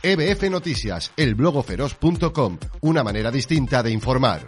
[0.00, 4.44] EBF Noticias, el blogoferoz.com, una manera distinta de informar.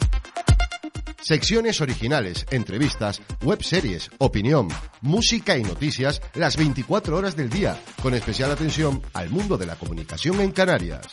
[1.21, 4.69] Secciones originales, entrevistas, webseries, opinión,
[5.01, 9.75] música y noticias las 24 horas del día, con especial atención al mundo de la
[9.75, 11.07] comunicación en Canarias.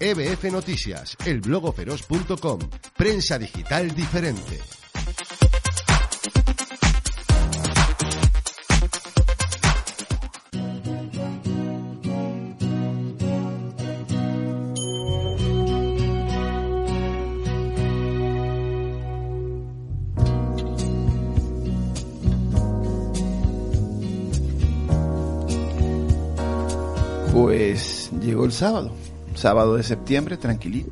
[0.00, 2.58] EBF Noticias, el blogoferoz.com,
[2.94, 4.75] prensa digital diferente.
[28.56, 28.90] Sábado,
[29.34, 30.90] sábado de septiembre, tranquilito,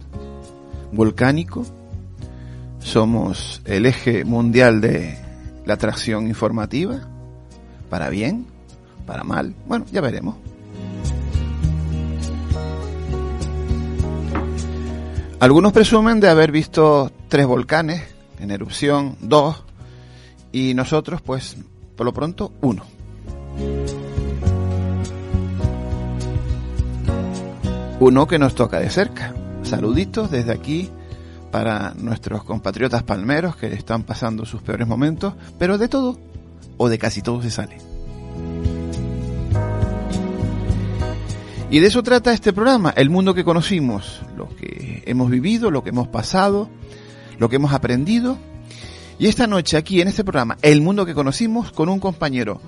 [0.93, 1.65] volcánico.
[2.79, 5.19] Somos el eje mundial de
[5.65, 7.01] la atracción informativa,
[7.89, 8.47] para bien,
[9.07, 10.37] para mal, bueno, ya veremos.
[15.41, 18.03] Algunos presumen de haber visto tres volcanes
[18.41, 19.63] en erupción, dos,
[20.53, 21.57] y nosotros, pues,
[21.97, 22.85] por lo pronto, uno.
[28.01, 29.35] Uno que nos toca de cerca.
[29.63, 30.91] Saluditos desde aquí
[31.53, 36.19] para nuestros compatriotas palmeros que están pasando sus peores momentos, pero de todo
[36.77, 37.79] o de casi todo se sale.
[41.71, 45.83] Y de eso trata este programa, el mundo que conocimos, lo que hemos vivido, lo
[45.83, 46.69] que hemos pasado,
[47.39, 48.39] lo que hemos aprendido.
[49.19, 52.61] Y esta noche aquí en este programa, el mundo que conocimos con un compañero,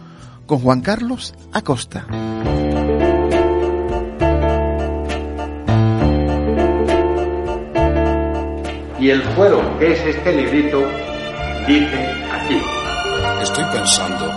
[0.46, 2.06] con Juan Carlos Acosta.
[9.06, 10.84] Y el fuero, que es este librito,
[11.68, 12.60] dice aquí.
[13.40, 14.28] Estoy pensando.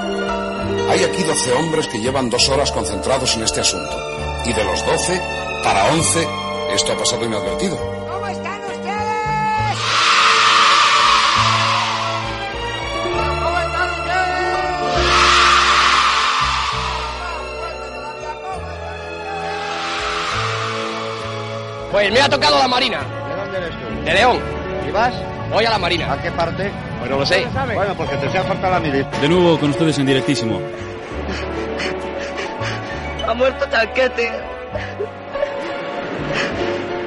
[0.92, 3.98] Hay aquí 12 hombres que llevan dos horas concentrados en este asunto.
[4.46, 5.20] Y de los 12,
[5.64, 6.28] para 11,
[6.76, 7.78] esto ha pasado inadvertido.
[8.12, 9.80] ¿Cómo están ustedes?
[13.42, 14.50] ¿Cómo están ustedes?
[21.92, 23.00] Pues me ha tocado la Marina,
[23.30, 24.06] ¿De dónde eres tú?
[24.06, 24.59] de León.
[24.90, 25.14] ¿Y vas?
[25.52, 26.12] Voy a la Marina.
[26.12, 26.72] ¿A qué parte?
[26.98, 27.46] Pues no lo sé.
[27.76, 29.22] Bueno, porque te sea falta la militar.
[29.22, 30.60] De nuevo con ustedes en directísimo.
[33.28, 34.32] Ha muerto Tanquete.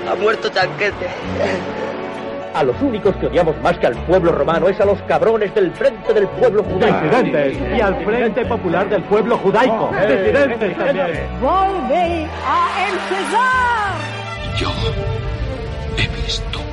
[0.09, 1.09] Ha muerto Tanquete.
[2.55, 5.73] A los únicos que odiamos más que al pueblo romano es a los cabrones del
[5.73, 7.77] Frente del Pueblo Judaico.
[7.77, 9.91] y al Frente Popular del Pueblo Judaico.
[10.07, 11.41] Disidentes también.
[11.41, 13.93] Volve a empezar.
[14.57, 14.69] Yo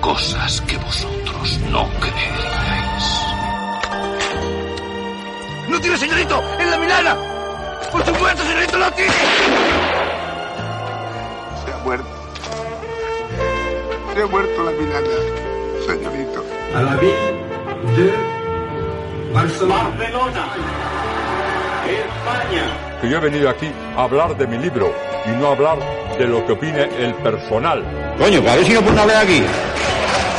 [0.10, 3.06] cosas que vosotros no creeríais.
[5.70, 6.42] ¡No tiene señorito!
[6.60, 7.16] ¡En la Milana!
[7.92, 9.14] ¡Por supuesto, señorito, lo tiene!
[11.64, 12.10] Se ha muerto.
[14.16, 15.16] Se ha muerto la Milana,
[15.86, 16.44] señorito.
[16.74, 17.32] A la ville
[17.96, 18.14] de
[19.32, 19.92] Barcelona.
[23.00, 24.92] que yo he venido aquí a hablar de mi libro
[25.28, 25.78] y no a hablar
[26.18, 27.84] de lo que opine el personal.
[28.18, 29.44] Coño, que a ver si no pone hablar aquí.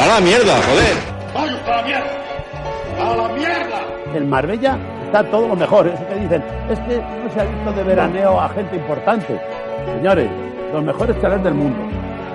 [0.01, 0.97] A la mierda, joder.
[1.35, 2.11] ¡Vaya a la mierda!
[3.01, 3.81] ¡A la mierda!
[4.15, 5.87] En Marbella está todo lo mejor.
[5.89, 9.41] Eso que dicen, es que no se ha visto de veraneo a gente importante.
[9.97, 10.29] Señores,
[10.73, 11.79] los mejores chalés del mundo,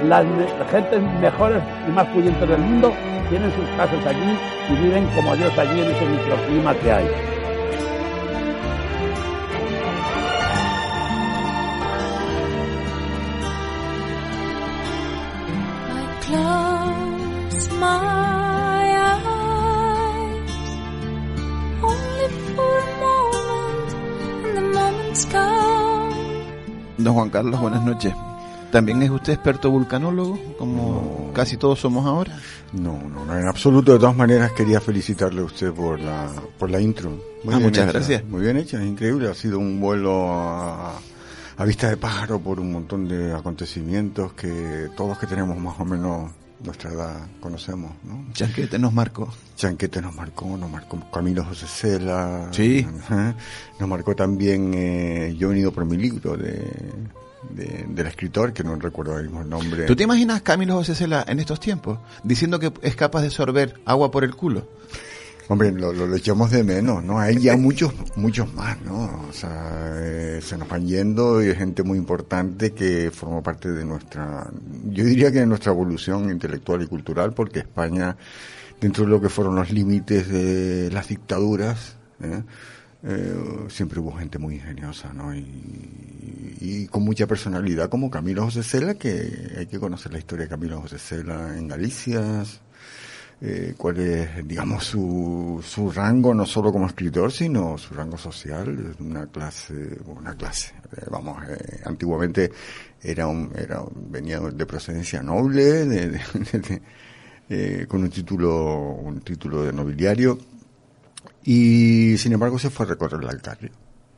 [0.08, 2.94] las me- gentes mejores y más pudientes del mundo
[3.30, 4.38] tienen sus casas allí
[4.70, 7.06] y viven como Dios allí en ese microclima que hay.
[27.16, 28.14] Juan Carlos, buenas noches.
[28.72, 32.38] ¿También es usted experto vulcanólogo, como casi todos somos ahora?
[32.74, 33.94] No, no, no, en absoluto.
[33.94, 37.12] De todas maneras, quería felicitarle a usted por la, por la intro.
[37.12, 38.26] Muy Ah, bien muchas hecha, gracias.
[38.26, 39.30] Muy bien hecha, es increíble.
[39.30, 40.94] Ha sido un vuelo a,
[41.58, 45.86] a vista de pájaro por un montón de acontecimientos que todos que tenemos más o
[45.86, 46.32] menos
[46.64, 48.26] nuestra edad conocemos, ¿no?
[48.34, 49.32] Chanquete nos marcó.
[49.56, 52.48] Chanquete nos marcó, nos marcó Camilo José Cela.
[52.52, 52.88] Sí.
[53.02, 53.36] ajá.
[53.80, 56.64] Nos marcó también, eh, yo he venido por mi libro de,
[57.52, 59.84] de- del escritor, que no recuerdo ahora mismo el nombre.
[59.86, 63.80] ¿Tú te imaginas Camilo José Cela en estos tiempos diciendo que es capaz de sorber
[63.86, 64.68] agua por el culo?
[65.48, 67.20] Hombre, lo, lo, echamos de menos, ¿no?
[67.20, 69.28] Hay ya muchos, muchos más, ¿no?
[69.30, 73.72] O sea, eh, se nos van yendo y hay gente muy importante que forma parte
[73.72, 74.50] de nuestra,
[74.86, 78.18] yo diría que de nuestra evolución intelectual y cultural, porque España,
[78.82, 82.42] dentro de lo que fueron los límites de las dictaduras, ¿eh?
[83.04, 83.36] eh,
[83.70, 85.36] siempre hubo gente muy ingeniosa, ¿no?
[85.36, 90.46] Y, y con mucha personalidad, como Camilo José Cela, que hay que conocer la historia
[90.46, 92.44] de Camilo José Cela en Galicia,
[93.42, 98.96] eh, cuál es, digamos, su, su rango, no solo como escritor, sino su rango social,
[99.00, 102.52] una clase, una clase, eh, vamos, eh, antiguamente
[103.02, 106.82] era un, era, un- venía de procedencia noble, de, de-
[107.50, 110.38] eh, con un título, un título de nobiliario,
[111.44, 113.72] y sin embargo se fue a recorrer el Alcarrio,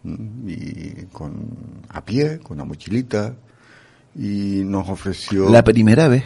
[0.06, 0.50] ¿m?
[0.52, 3.36] y con, a pie, con una mochilita,
[4.16, 5.50] y nos ofreció...
[5.50, 6.24] La primera vez.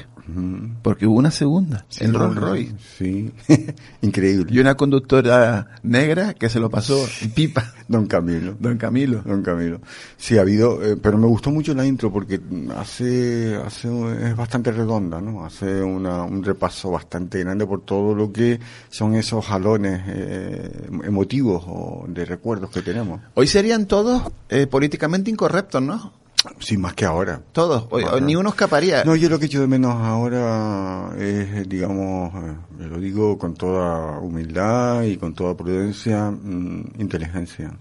[0.81, 2.75] Porque hubo una segunda, Sí, no, Rolls Royce.
[2.97, 3.31] Sí,
[4.01, 4.53] increíble.
[4.53, 7.73] Y una conductora negra que se lo pasó en pipa.
[7.88, 8.56] Don Camilo.
[8.59, 9.21] Don Camilo.
[9.25, 9.81] Don Camilo.
[10.18, 12.39] Sí, ha habido, eh, pero me gustó mucho la intro porque
[12.77, 13.89] hace, hace,
[14.29, 15.45] es bastante redonda, ¿no?
[15.45, 18.59] Hace una, un repaso bastante grande por todo lo que
[18.89, 23.21] son esos jalones eh, emotivos o de recuerdos que tenemos.
[23.33, 26.20] Hoy serían todos eh, políticamente incorrectos, ¿no?
[26.59, 27.41] Sí, más que ahora.
[27.51, 27.88] Todos.
[28.21, 29.03] Ni uno escaparía.
[29.03, 34.19] No, yo lo que echo de menos ahora es, digamos, eh, lo digo con toda
[34.19, 37.71] humildad y con toda prudencia, mm, inteligencia.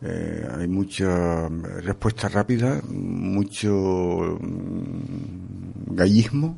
[0.00, 6.56] Eh, hay mucha mm, respuesta rápida, mucho mm, gallismo,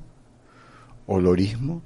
[1.07, 1.83] olorismo,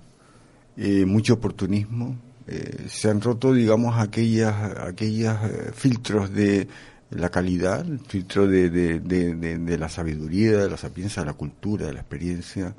[0.76, 2.16] eh, mucho oportunismo.
[2.46, 6.68] Eh, se han roto, digamos, aquellas, aquellas eh, filtros de
[7.14, 11.26] la calidad, el filtro de, de, de, de- de la sabiduría, de la sapiencia, de
[11.26, 12.74] la cultura, de la experiencia,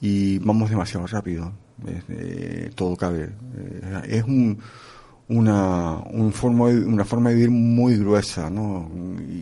[0.00, 1.52] y vamos demasiado rápido.
[2.08, 3.30] Eh, todo cabe.
[3.56, 4.58] Eh, es un,
[5.28, 8.90] una, un forma, de- una forma de vivir muy gruesa, ¿no?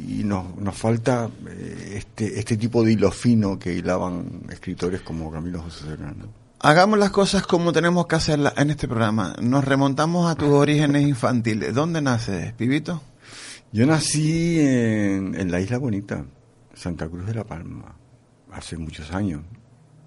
[0.08, 5.30] Y nos, nos falta eh, este, este tipo de hilo fino que hilaban escritores como
[5.30, 6.26] Camilo José Serrano.
[6.62, 9.34] Hagamos las cosas como tenemos que hacerlas en este programa.
[9.40, 11.74] Nos remontamos a tus orígenes infantiles.
[11.74, 13.02] ¿Dónde naces, pibito?
[13.72, 16.24] Yo nací en, la Isla Bonita,
[16.74, 17.94] Santa Cruz de la Palma,
[18.50, 19.42] hace muchos años.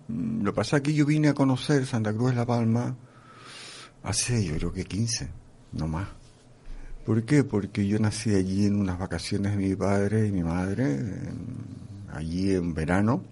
[0.09, 2.93] Mm, Lo que pasa es que yo vine a conocer Santa Cruz de la Palma
[4.03, 5.29] hace, yo creo que 15,
[5.71, 6.09] no más.
[7.05, 7.45] ¿Por qué?
[7.45, 10.99] Porque yo nací allí en unas vacaciones de mi padre y mi madre,
[12.11, 13.23] allí en verano.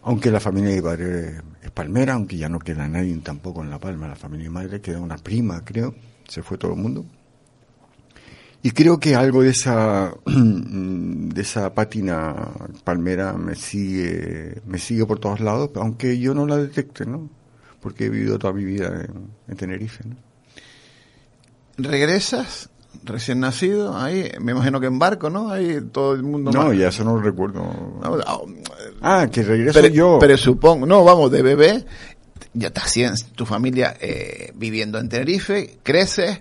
[0.00, 3.68] Aunque la familia de mi padre es palmera, aunque ya no queda nadie tampoco en
[3.68, 5.94] La Palma, la familia de mi madre queda una prima, creo,
[6.26, 7.04] se fue todo el mundo.
[8.62, 12.34] Y creo que algo de esa de esa pátina
[12.84, 17.30] palmera me sigue me sigue por todos lados, aunque yo no la detecte, ¿no?
[17.80, 20.16] Porque he vivido toda mi vida en, en Tenerife, ¿no?
[21.76, 22.70] ¿Regresas
[23.04, 24.30] recién nacido ahí?
[24.40, 25.50] Me imagino que en barco, ¿no?
[25.50, 26.50] Ahí todo el mundo...
[26.50, 27.60] No, ya eso no lo recuerdo.
[28.02, 28.42] No, no,
[29.00, 30.18] Ah, que regreso pero, yo.
[30.20, 31.84] pero supongo, no, vamos, de bebé,
[32.54, 36.40] ya estás en tu familia eh, viviendo en Tenerife, creces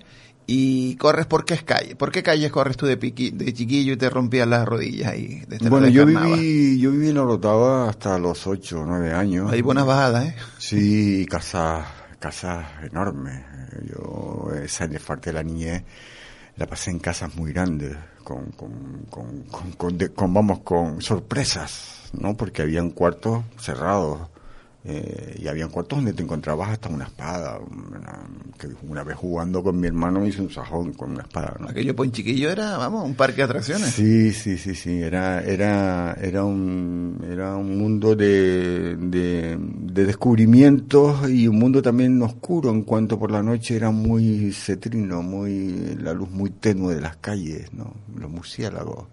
[0.49, 1.97] y corres por qué calle.
[1.97, 5.43] ¿Por qué calles corres tú de, piqui, de chiquillo y te rompías las rodillas ahí?
[5.69, 9.51] Bueno, yo viví, yo viví en Orotava hasta los 8 o 9 años.
[9.51, 10.35] Hay buenas bajadas, ¿eh?
[10.57, 11.85] Sí, casas,
[12.17, 13.43] casas enormes.
[13.89, 15.83] Yo esa parte de la niñez
[16.55, 22.37] la pasé en casas muy grandes, con, con, con, con, vamos, con sorpresas, ¿no?
[22.37, 24.29] Porque habían cuartos cerrados.
[24.89, 27.59] Eh, y habían cuartos donde te encontrabas hasta una espada.
[27.59, 28.25] Una,
[28.57, 31.67] que una vez jugando con mi hermano me hice un sajón con una espada, ¿no?
[31.67, 33.89] Aquello por chiquillo era, vamos, un parque de atracciones.
[33.89, 41.29] Sí, sí, sí, sí, era, era, era un, era un mundo de, de, de descubrimientos
[41.29, 46.13] y un mundo también oscuro en cuanto por la noche era muy cetrino, muy, la
[46.13, 47.93] luz muy tenue de las calles, ¿no?
[48.17, 49.05] Los murciélagos.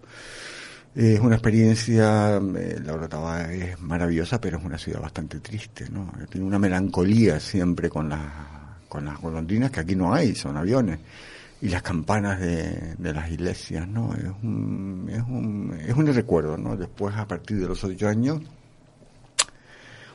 [0.95, 6.13] Es una experiencia, eh, la Orotava es maravillosa, pero es una ciudad bastante triste, ¿no?
[6.31, 8.21] Tiene una melancolía siempre con las,
[8.89, 11.01] con las golondrinas que aquí no hay, son aviones
[11.61, 14.15] y las campanas de, de las iglesias, ¿no?
[14.15, 16.77] Es un, es un, es un recuerdo, ¿no?
[16.77, 18.41] Después, a partir de los ocho años,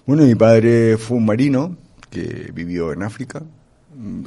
[0.06, 1.76] bueno, mi padre fue un marino
[2.10, 3.44] que vivió en África,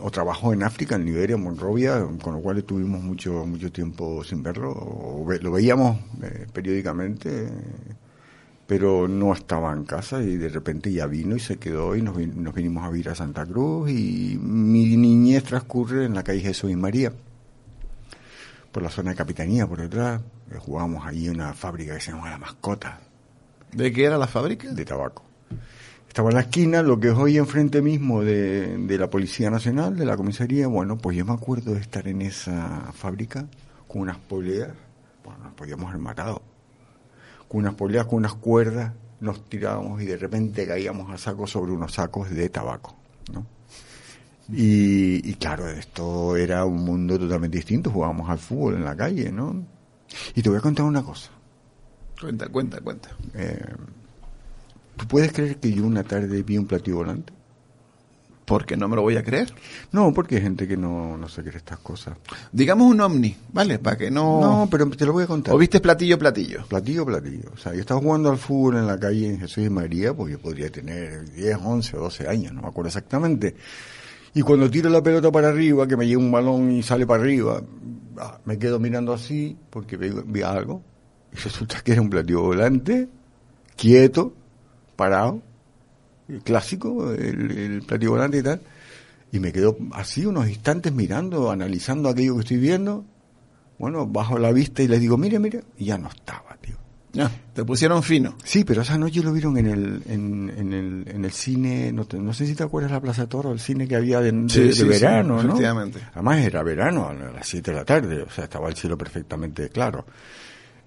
[0.01, 4.23] o trabajó en África, en Liberia, en Monrovia, con lo cual estuvimos mucho, mucho tiempo
[4.25, 7.49] sin verlo, o ve- lo veíamos eh, periódicamente,
[8.67, 12.17] pero no estaba en casa y de repente ya vino y se quedó y nos,
[12.17, 16.41] vin- nos vinimos a vivir a Santa Cruz y mi niñez transcurre en la calle
[16.41, 17.13] Jesús y María,
[18.71, 22.13] por la zona de Capitanía, por detrás, eh, jugábamos allí en una fábrica que se
[22.13, 23.01] llama La Mascota.
[23.73, 24.71] ¿De qué era la fábrica?
[24.73, 25.23] De tabaco.
[26.13, 29.97] Estaba en la esquina, lo que es hoy enfrente mismo de, de la Policía Nacional,
[29.97, 30.67] de la comisaría.
[30.67, 33.47] Bueno, pues yo me acuerdo de estar en esa fábrica
[33.89, 34.69] con unas poleas.
[35.25, 36.43] Bueno, nos podíamos haber matado.
[37.49, 41.73] Con unas poleas, con unas cuerdas, nos tirábamos y de repente caíamos a saco sobre
[41.73, 42.95] unos sacos de tabaco,
[43.33, 43.47] ¿no?
[44.51, 49.33] Y, y claro, esto era un mundo totalmente distinto, jugábamos al fútbol en la calle,
[49.33, 49.65] ¿no?
[50.35, 51.31] Y te voy a contar una cosa.
[52.21, 53.09] Cuenta, cuenta, cuenta.
[53.33, 53.65] Eh,
[54.97, 57.33] ¿Tú puedes creer que yo una tarde vi un platillo volante?
[58.45, 59.53] Porque no me lo voy a creer.
[59.93, 62.17] No, porque hay gente que no, no se cree estas cosas.
[62.51, 63.79] Digamos un ovni, ¿vale?
[63.79, 64.41] Para que no...
[64.41, 65.55] No, pero te lo voy a contar.
[65.55, 66.67] ¿O viste platillo, platillo?
[66.67, 67.51] Platillo, platillo.
[67.55, 70.33] O sea, yo estaba jugando al fútbol en la calle en Jesús y María, pues
[70.33, 73.55] yo podría tener 10, 11 o 12 años, no me acuerdo exactamente.
[74.35, 77.23] Y cuando tiro la pelota para arriba, que me llega un balón y sale para
[77.23, 77.63] arriba,
[78.19, 80.83] ah, me quedo mirando así porque vi, vi algo.
[81.33, 83.09] Y resulta que era un platillo volante,
[83.77, 84.35] quieto,
[85.03, 85.43] parado,
[86.29, 88.61] el clásico, el, el platillo volante y tal.
[89.33, 93.05] Y me quedo así unos instantes mirando, analizando aquello que estoy viendo.
[93.79, 96.77] Bueno, bajo la vista y les digo, mire, mire, y ya no estaba, tío.
[97.15, 98.37] Ya, te pusieron fino.
[98.45, 102.05] Sí, pero esa noche lo vieron en el, en, en el, en el cine, no,
[102.05, 104.49] te- no sé si te acuerdas la Plaza Toro, el cine que había de, de-
[104.49, 105.49] Sí, de sí, sí, verano, ¿no?
[105.49, 105.99] efectivamente.
[106.15, 109.69] Además era verano, a las 7 de la tarde, o sea, estaba el cielo perfectamente
[109.71, 110.07] claro.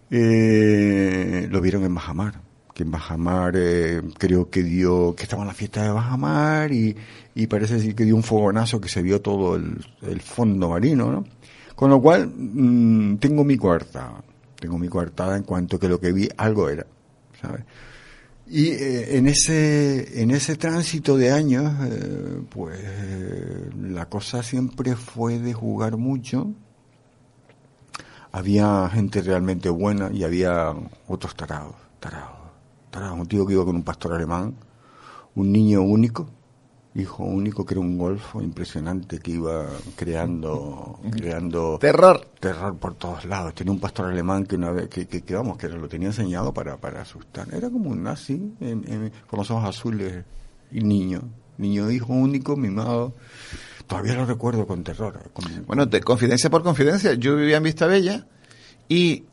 [0.09, 2.35] Eh, lo vieron en Bajamar,
[2.75, 6.93] que en Bajamar eh, creo que dio, que estaba en la fiesta de Bajamar y,
[7.33, 11.09] y parece decir que dio un fogonazo que se vio todo el, el fondo marino,
[11.09, 11.23] ¿no?
[11.73, 14.21] Con lo cual, mm, tengo mi coartada,
[14.59, 16.85] tengo mi coartada en cuanto que lo que vi algo era,
[17.41, 17.63] ¿sabes?
[18.47, 22.77] Y eh, en ese en ese tránsito de años, eh, pues
[23.81, 26.51] la cosa siempre fue de jugar mucho.
[28.33, 30.73] Había gente realmente buena y había
[31.07, 32.34] otros tarados, tarados,
[32.95, 34.55] Un tío que iba con un pastor alemán,
[35.35, 36.29] un niño único,
[36.95, 39.65] hijo único que era un golfo impresionante que iba
[39.97, 42.25] creando creando Terror.
[42.39, 45.57] terror por todos lados tenía un pastor alemán que una vez que, que, que, vamos
[45.57, 49.51] que lo tenía enseñado para para asustar era como un nazi en- en- con los
[49.51, 50.23] ojos azules
[50.71, 51.21] y niño
[51.57, 53.13] niño hijo único mimado
[53.87, 57.87] todavía lo recuerdo con terror con- Bueno, te, confidencia por confidencia, yo vivía en Vista
[57.87, 58.25] Bella
[58.87, 59.25] y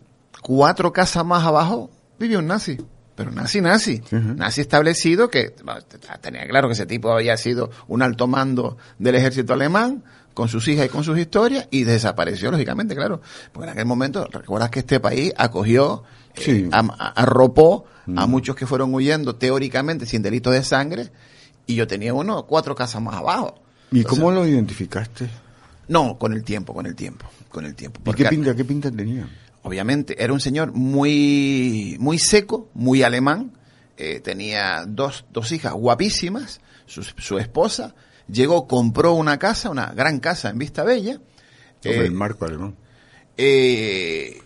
[0.42, 2.76] cuatro casas más abajo vivía un nazi.
[3.14, 4.02] Pero nazi, nazi.
[4.10, 5.80] Nazi establecido que bueno,
[6.20, 10.02] tenía claro que ese tipo había sido un alto mando del ejército alemán
[10.34, 13.20] con sus hijas y con sus historias y desapareció, lógicamente, claro.
[13.52, 16.04] Porque en aquel momento, recuerdas que este país acogió,
[16.36, 16.68] eh, Sí.
[16.72, 17.84] am- a- arropó
[18.16, 18.30] a Mm.
[18.30, 21.12] muchos que fueron huyendo teóricamente sin delito de sangre
[21.66, 23.58] y yo tenía uno cuatro casas más abajo.
[23.94, 25.28] y cómo lo identificaste
[25.88, 28.00] no, con el tiempo, con el tiempo, con el tiempo.
[28.10, 29.28] ¿Y qué pinta qué pinta tenía
[29.62, 33.52] obviamente era un señor muy, muy seco, muy alemán.
[33.96, 37.94] eh, tenía dos, dos hijas guapísimas, su, su esposa.
[38.28, 41.20] Llegó, compró una casa, una gran casa en Vista Bella.
[41.82, 42.76] sobre eh, el marco alemán
[43.36, 44.40] eh,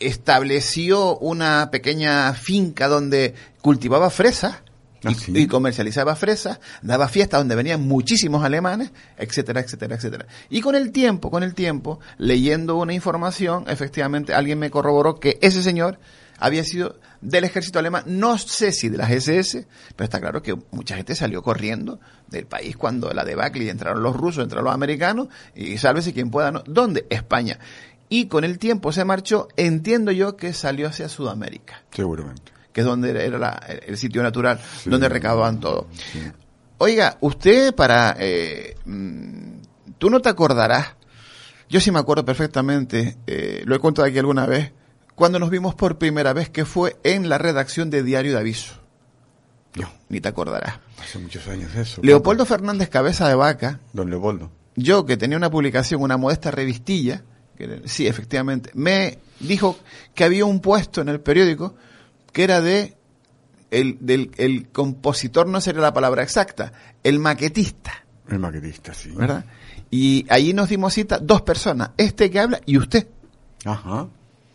[0.00, 4.62] estableció una pequeña finca donde cultivaba fresas
[5.02, 5.32] y, Ah, sí.
[5.34, 10.26] y comercializaba fresas, daba fiestas donde venían muchísimos alemanes, etcétera, etcétera, etcétera.
[10.48, 15.38] Y con el tiempo, con el tiempo, leyendo una información, efectivamente alguien me corroboró que
[15.42, 15.98] ese señor
[16.38, 20.56] había sido del ejército alemán, no sé si de las SS, pero está claro que
[20.72, 24.74] mucha gente salió corriendo del país cuando la debacle y entraron los rusos, entraron los
[24.74, 26.62] americanos, y sálvese quien pueda, ¿no?
[26.66, 27.06] ¿Dónde?
[27.10, 27.58] España.
[28.08, 32.86] Y con el tiempo se marchó, entiendo yo que salió hacia Sudamérica, seguramente que es
[32.86, 35.88] donde era la- el sitio natural, donde recababan todo.
[36.78, 38.16] Oiga, usted para...
[38.18, 39.52] eh, mm,
[39.98, 40.94] tú no te acordarás,
[41.68, 44.72] yo sí me acuerdo perfectamente, eh, lo he contado aquí alguna vez,
[45.14, 48.74] cuando nos vimos por primera vez que fue en la redacción de Diario de Aviso.
[49.74, 49.86] Yo.
[50.08, 50.80] Ni te acordarás.
[51.00, 55.50] hace muchos años eso Leopoldo Fernández Cabeza de Vaca, don Leopoldo yo que tenía una
[55.50, 57.22] publicación, una modesta revistilla,
[57.56, 59.78] que sí, efectivamente, me dijo
[60.14, 61.74] que había un puesto en el periódico
[62.32, 62.96] que era de
[63.70, 66.72] el, del el compositor, no sería la palabra exacta,
[67.02, 67.92] el maquetista,
[68.28, 69.44] el maquetista sí ¿verdad?
[69.90, 73.06] Y allí nos dimos cita dos personas, este que habla y usted.
[73.64, 74.08] ajá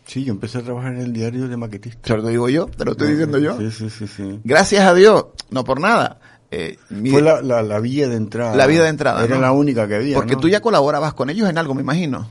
[0.06, 2.84] sí yo empecé a trabajar en el diario de maquetista Te lo digo yo, te
[2.84, 3.58] lo estoy diciendo yo.
[3.58, 6.18] sí sí sí sí Gracias a Dios, no por nada.
[6.50, 8.56] eh, mi- Fue la, la, la vía de entrada.
[8.56, 9.22] la vida de entrada.
[9.22, 9.42] Era ¿no?
[9.42, 10.14] la única que había.
[10.16, 10.40] Porque ¿no?
[10.40, 12.26] tú ya colaborabas con ellos en algo, me imagino.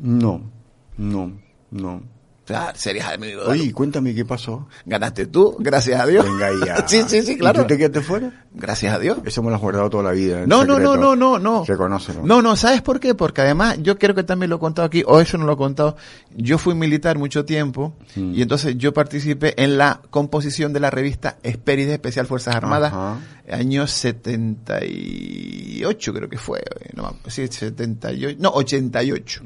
[0.00, 0.42] No,
[0.98, 1.32] no,
[1.70, 2.02] no.
[2.44, 4.68] O sea, serías de Oye, cuéntame qué pasó.
[4.84, 6.26] Ganaste tú, gracias a Dios.
[6.26, 6.86] Venga ya.
[6.92, 7.62] sí, sí, sí, ¿Y claro.
[7.62, 8.44] tú te quedaste fuera?
[8.52, 9.16] Gracias a Dios.
[9.24, 10.44] Eso me lo has guardado toda la vida.
[10.46, 11.64] No, no, no, no, no, no.
[11.64, 12.20] Reconócelo.
[12.22, 13.14] No, no, ¿sabes por qué?
[13.14, 15.56] Porque además, yo creo que también lo he contado aquí, o eso no lo he
[15.56, 15.96] contado.
[16.36, 18.34] Yo fui militar mucho tiempo, Mm.
[18.34, 23.16] y entonces yo participé en la composición de la revista Esperides Especial Fuerzas Armadas, Ajá.
[23.50, 29.42] año 78 creo que fue, eh, no, sí, 78, no, 88.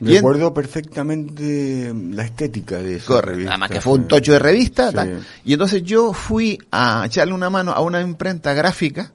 [0.00, 3.52] Y en- Recuerdo perfectamente la estética de esa revista.
[3.52, 4.90] además que fue un tocho de revista.
[4.90, 4.94] Sí.
[4.96, 5.24] tal.
[5.44, 9.12] Y entonces yo fui a echarle una mano a una imprenta gráfica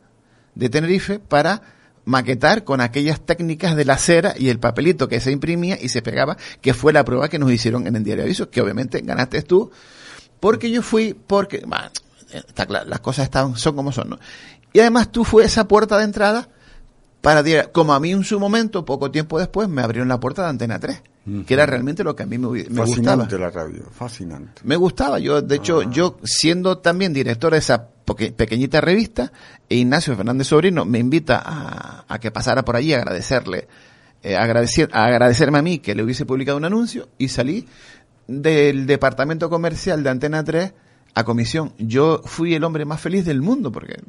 [0.55, 1.61] de Tenerife para
[2.05, 6.01] maquetar con aquellas técnicas de la cera y el papelito que se imprimía y se
[6.01, 9.43] pegaba, que fue la prueba que nos hicieron en el diario aviso, que obviamente ganaste
[9.43, 9.69] tú,
[10.39, 11.91] porque yo fui, porque, bah,
[12.33, 14.19] está claro, las cosas están, son como son, ¿no?
[14.73, 16.49] Y además tú fue esa puerta de entrada
[17.21, 20.43] para, dir- como a mí en su momento, poco tiempo después, me abrieron la puerta
[20.43, 21.01] de Antena 3,
[21.45, 22.85] que era realmente lo que a mí me, me gustaba.
[22.87, 24.61] Fascinante la radio, fascinante.
[24.65, 27.87] Me gustaba, yo, de hecho, yo siendo también director de esa
[28.35, 29.31] pequeñita revista,
[29.69, 33.67] e Ignacio Fernández Sobrino me invita a, a que pasara por allí a agradecerle,
[34.23, 37.67] eh, agradecer, a agradecerme a mí que le hubiese publicado un anuncio y salí
[38.27, 40.73] del departamento comercial de Antena 3
[41.13, 41.73] a comisión.
[41.77, 43.99] Yo fui el hombre más feliz del mundo porque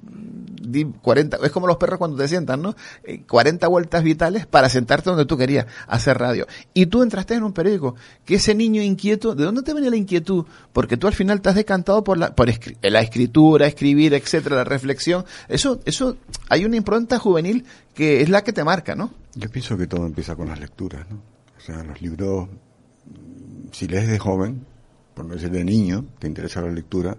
[0.72, 2.74] di 40, es como los perros cuando te sientan, ¿no?
[3.04, 6.46] Eh, 40 vueltas vitales para sentarte donde tú querías hacer radio.
[6.74, 9.96] Y tú entraste en un periódico, que ese niño inquieto, ¿de dónde te venía la
[9.96, 10.44] inquietud?
[10.72, 14.56] Porque tú al final te has decantado por la, por escri- la escritura, escribir, etcétera,
[14.56, 15.24] la reflexión.
[15.48, 16.16] Eso, eso,
[16.48, 17.64] hay una impronta juvenil
[17.94, 19.12] que es la que te marca, ¿no?
[19.34, 21.16] Yo pienso que todo empieza con las lecturas, ¿no?
[21.56, 22.48] O sea, los libros,
[23.06, 24.64] mm, si lees de joven,
[25.14, 27.16] por no decir de niño, te interesa la lectura,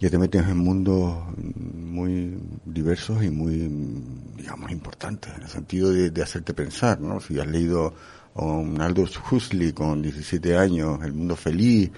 [0.00, 3.68] ya te metes en mundos muy diversos y muy,
[4.36, 7.20] digamos, importantes, en el sentido de, hacerte pensar, ¿no?
[7.20, 7.94] Si has leído
[8.34, 11.90] a un Aldous Huxley con 17 años, El Mundo Feliz,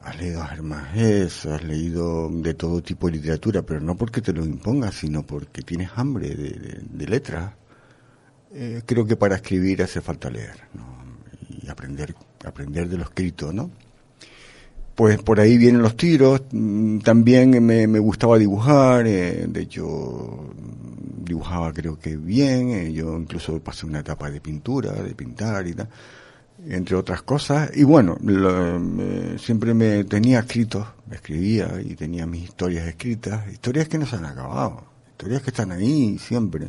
[0.00, 4.20] has leído a Germán Hesse, has leído de todo tipo de literatura, pero no porque
[4.20, 7.54] te lo impongas, sino porque tienes hambre de letras.
[8.54, 10.84] Eh, creo que para escribir hace falta leer, ¿no?
[11.48, 13.70] Y aprender, aprender de lo escrito, ¿no?
[14.94, 16.42] Pues por ahí vienen los tiros.
[16.52, 19.06] Mm, También me, me gustaba dibujar.
[19.06, 20.52] eh, de hecho,
[21.24, 22.70] dibujaba creo que bien.
[22.70, 25.88] eh, yo incluso pasé una etapa de pintura, de pintar y tal.
[26.68, 27.70] Entre otras cosas.
[27.74, 30.86] Y bueno, lo- siempre me tenía escritos.
[31.10, 33.50] Escribía y tenía mis historias escritas.
[33.52, 34.84] Historias que no se han acabado.
[35.10, 36.68] Historias que están ahí siempre.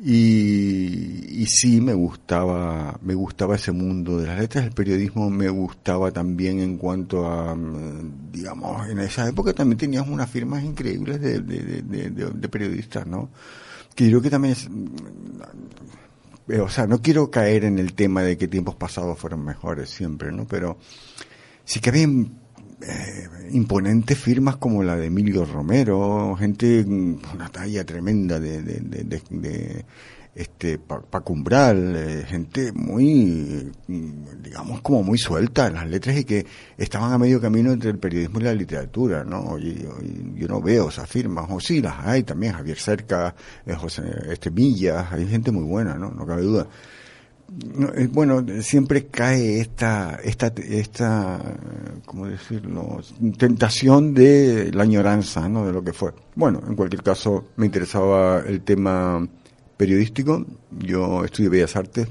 [0.00, 5.48] Y, y sí me gustaba, me gustaba ese mundo de las letras, el periodismo me
[5.48, 11.20] gustaba también en cuanto a, mm, digamos, en esa época también tenías unas firmas increíbles
[11.20, 13.30] de, de, periodistas, ¿no?
[13.96, 18.38] Que creo que también mm, eh, o sea, no quiero caer en el tema de
[18.38, 20.46] que tiempos pasados fueron mejores siempre, ¿no?
[20.46, 20.78] Pero
[21.64, 22.08] sí que había
[22.82, 28.80] eh, imponentes firmas como la de Emilio Romero, gente mm, una talla tremenda de, de,
[28.80, 29.84] de, de-
[30.34, 36.16] este Pa- Paco Umbral, eh, gente muy, mm, digamos, como muy suelta en las letras
[36.16, 39.58] y que estaban a medio camino entre el periodismo y la literatura, ¿no?
[39.58, 39.84] Y
[40.36, 43.34] yo no veo esas firmas, o sí las hay también, Javier Cerca,
[43.66, 46.10] eh, José este Millas, hay gente muy buena, ¿no?
[46.12, 46.68] No cabe duda.
[47.94, 51.40] Eh, bueno, siempre cae esta, esta, esta,
[52.04, 53.00] ¿cómo decirlo?
[53.38, 55.66] Tentación de la añoranza, ¿no?
[55.66, 56.12] De lo que fue.
[56.34, 59.26] Bueno, en cualquier caso, me interesaba el tema
[59.76, 60.44] periodístico.
[60.78, 62.06] Yo estudié Bellas Artes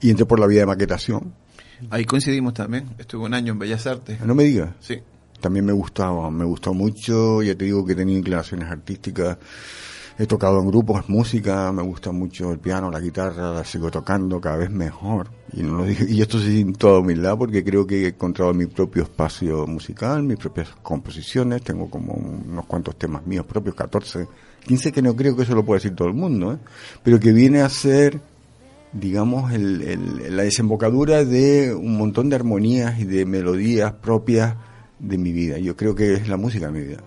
[0.00, 1.34] y entré por la vía de maquetación.
[1.90, 2.88] Ahí coincidimos también.
[2.98, 4.20] Estuve un año en Bellas Artes.
[4.24, 4.70] No me digas.
[4.80, 5.00] Sí.
[5.40, 9.38] También me gustaba, me gustó mucho, ya te digo que tenido inclinaciones artísticas,
[10.18, 14.40] he tocado en grupos, música, me gusta mucho el piano, la guitarra, la sigo tocando
[14.40, 15.28] cada vez mejor.
[15.52, 19.66] Y, no lo esto sin toda humildad porque creo que he encontrado mi propio espacio
[19.66, 24.26] musical, mis propias composiciones, tengo como unos cuantos temas míos propios, 14,
[24.66, 26.58] 15 que no creo que eso lo pueda decir todo el mundo, ¿eh?
[27.02, 28.20] pero que viene a ser
[28.92, 34.56] digamos, el- la desembocadura de un montón de armonías y de melodías propias
[34.98, 35.58] de mi vida.
[35.58, 36.98] Yo creo que es la música de mi vida.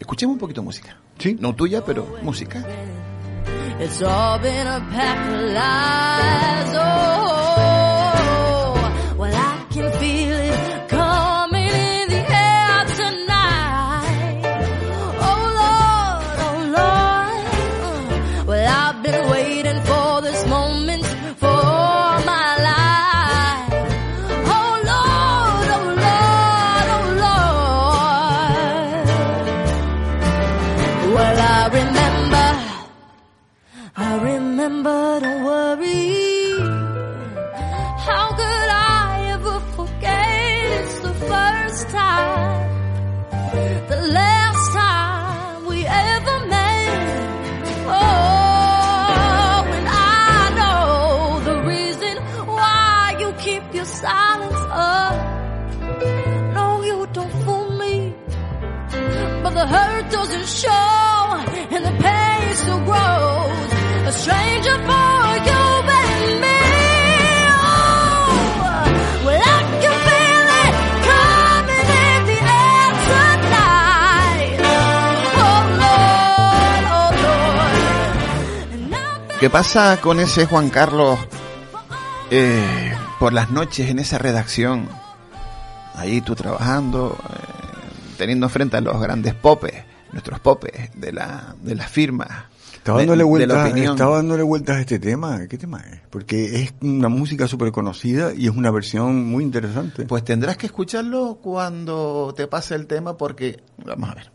[0.00, 0.96] Escuchemos un poquito de música.
[1.18, 1.36] Sí.
[1.40, 2.62] No tuya, pero música.
[3.80, 6.74] It's all been a pack of lies.
[6.76, 7.71] Oh,
[79.52, 81.18] pasa con ese Juan Carlos
[82.30, 84.88] eh, por las noches en esa redacción,
[85.94, 87.36] ahí tú trabajando, eh,
[88.18, 89.74] teniendo frente a los grandes popes,
[90.12, 92.28] nuestros popes de la, de las firmas.
[92.74, 95.46] Estaba dándole, vueltas, estaba dándole vueltas a este tema.
[95.48, 96.00] ¿Qué tema es?
[96.10, 100.04] Porque es una música súper conocida y es una versión muy interesante.
[100.04, 104.32] Pues tendrás que escucharlo cuando te pase el tema porque, vamos a ver,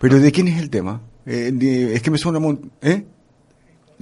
[0.00, 1.00] Pero ¿de quién es el tema?
[1.26, 2.38] Eh, de- es que me suena...
[2.38, 3.04] mon- ¿Eh?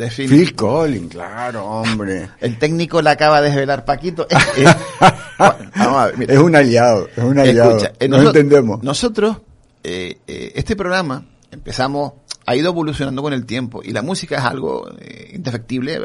[0.00, 2.28] De Phil, Phil Collins, claro, hombre.
[2.40, 4.26] el técnico le acaba de desvelar Paquito.
[4.28, 4.76] Es- es-
[5.38, 6.34] vamos a ver, mira.
[6.34, 7.70] Es un aliado, es un aliado.
[7.76, 8.82] Escucha, eh, Nos noso- entendemos.
[8.82, 9.36] Nosotros,
[9.84, 12.12] eh, eh, este programa, empezamos,
[12.46, 14.88] ha ido evolucionando con el tiempo y la música es algo
[15.32, 15.98] indefectible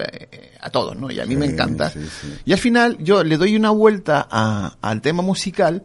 [0.61, 1.09] a todos, ¿no?
[1.11, 1.89] Y a mí me encanta.
[1.89, 2.33] sí, sí.
[2.45, 5.83] Y al final yo le doy una vuelta a- al tema musical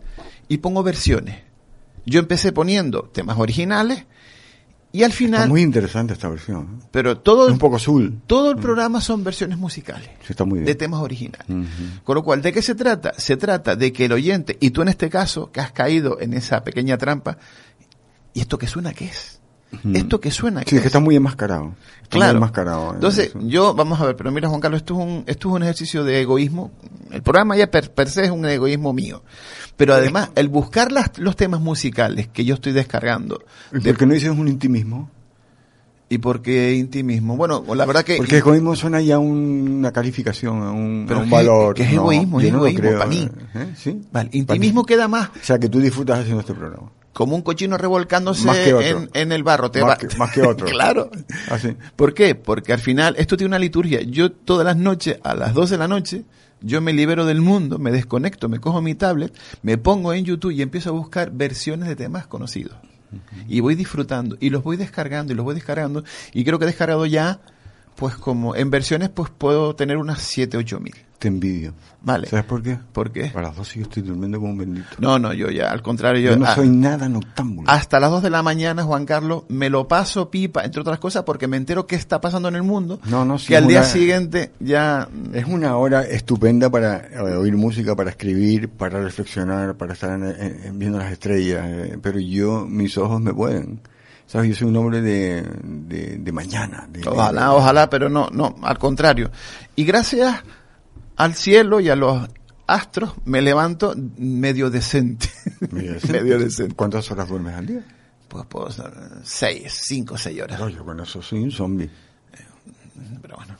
[0.49, 1.37] y pongo versiones.
[2.07, 4.05] Yo empecé poniendo temas originales
[4.93, 6.81] y al Está final, muy interesante esta versión.
[6.83, 6.87] ¿eh?
[6.91, 8.21] pero todo, Es un poco azul.
[8.27, 10.67] todo el programa son versiones musicales Sí, está muy bien.
[10.67, 11.47] de temas originales.
[12.05, 13.13] Con lo cual, ¿de qué se trata?
[13.17, 16.33] Se trata de que el oyente, y tú en este caso, que has caído en
[16.35, 17.39] esa pequeña trampa,
[18.35, 19.40] ¿y esto que suena qué es?
[19.95, 21.75] ¿Esto que suena Sí, es que está muy enmascarado.
[22.03, 22.39] Está muy Claro.
[22.39, 22.91] enmascarado.
[22.91, 22.95] ¿eh?
[22.95, 25.63] Entonces, yo, vamos a ver, pero mira Juan Carlos, esto es un, esto es un
[25.63, 26.73] ejercicio de egoísmo.
[27.13, 29.23] El programa ya per, per se es un egoísmo mío.
[29.77, 33.99] Pero además, el buscar las, los temas musicales que yo estoy descargando, ¿Y de- ¿Por
[33.99, 35.09] qué no dices un intimismo?
[36.13, 37.37] ¿y por qué intimismo?
[37.37, 38.17] Bueno, la verdad que...
[38.17, 41.75] Porque egoísmo suena ya a una calificación, a un, Pero a un que- valor.
[41.77, 43.29] que es egoísmo, es egoísmo, creo, pa' mí.
[43.55, 43.73] ¿eh?
[43.77, 44.03] ¿Sí?
[44.11, 46.91] Vale, intimismo queda más O sea, que tú disfrutas haciendo este programa.
[47.13, 49.71] Como un cochino revolcándose en, en el barro.
[49.71, 50.67] Te Más va- que- más que otro.
[50.71, 51.11] claro.
[51.51, 51.77] Así.
[51.97, 52.35] ¿Por qué?
[52.35, 54.01] Porque al final esto tiene una liturgia.
[54.03, 56.25] Yo todas las noches, a las 2 de la noche,
[56.63, 60.51] yo me libero del mundo, me desconecto, me cojo mi tablet, me pongo en YouTube
[60.53, 62.77] y empiezo a buscar versiones de temas conocidos.
[63.49, 66.69] Y voy disfrutando, y los voy descargando, y los voy descargando, y creo que he
[66.69, 67.41] descargado ya,
[67.97, 70.95] pues como en versiones, pues puedo tener unas 7, 8 mil.
[71.19, 71.75] Te envidio.
[72.01, 72.29] Vale.
[72.29, 72.79] ¿Sabes por qué?
[72.95, 73.31] ¿Por qué?
[73.35, 74.89] A las yo estoy durmiendo como un bendito.
[75.01, 76.31] No, no, yo ya, al contrario, yo...
[76.31, 77.71] Yo no ah, soy nada noctámbulo.
[77.71, 81.25] hasta las 2 de la mañana, Juan Carlos, me lo paso pipa, entre otras cosas,
[81.25, 83.01] porque me entero qué está pasando en el mundo.
[83.05, 85.11] No, no, sí, que al día una- siguiente ya...
[85.35, 90.79] Es una hora estupenda para eh, oír música, para escribir, para reflexionar, para estar en-
[90.79, 91.67] viendo las estrellas.
[91.69, 93.81] eh, pero yo, mis ojos me pueden.
[94.31, 94.51] ¿Sabes?
[94.51, 96.87] Yo soy un hombre de, de, de mañana.
[96.89, 99.29] de- Ojalá, ojalá, pero no, no, al contrario.
[99.75, 100.37] Y gracias
[101.17, 102.29] al cielo y a los
[102.69, 105.29] astros me levanto medio decente.
[105.73, 106.21] Medio decente.
[106.23, 106.75] medio decente.
[106.77, 107.85] ¿Cuántas horas duermes al día?
[108.49, 108.83] Pues, eh,
[109.25, 110.61] seis, cinco, seis horas.
[110.61, 111.91] No, yo con eso soy un zombie.
[113.23, 113.57] Pero bueno,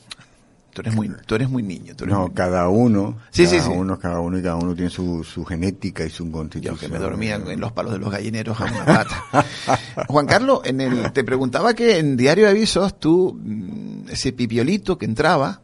[0.73, 1.93] tú eres muy, tú eres muy niño.
[1.95, 3.69] Tú eres No, muy- cada uno, Sí, cada sí.
[3.73, 6.75] uno, cada uno y cada uno tiene su, su genética y su constitución.
[6.75, 9.23] Yo que me dormía en los palos de los gallineros a una pata.
[10.07, 14.97] Juan Carlos, en el, te preguntaba que en Diario de Avisos tú, mm, ese pipiolito
[14.97, 15.61] que entraba,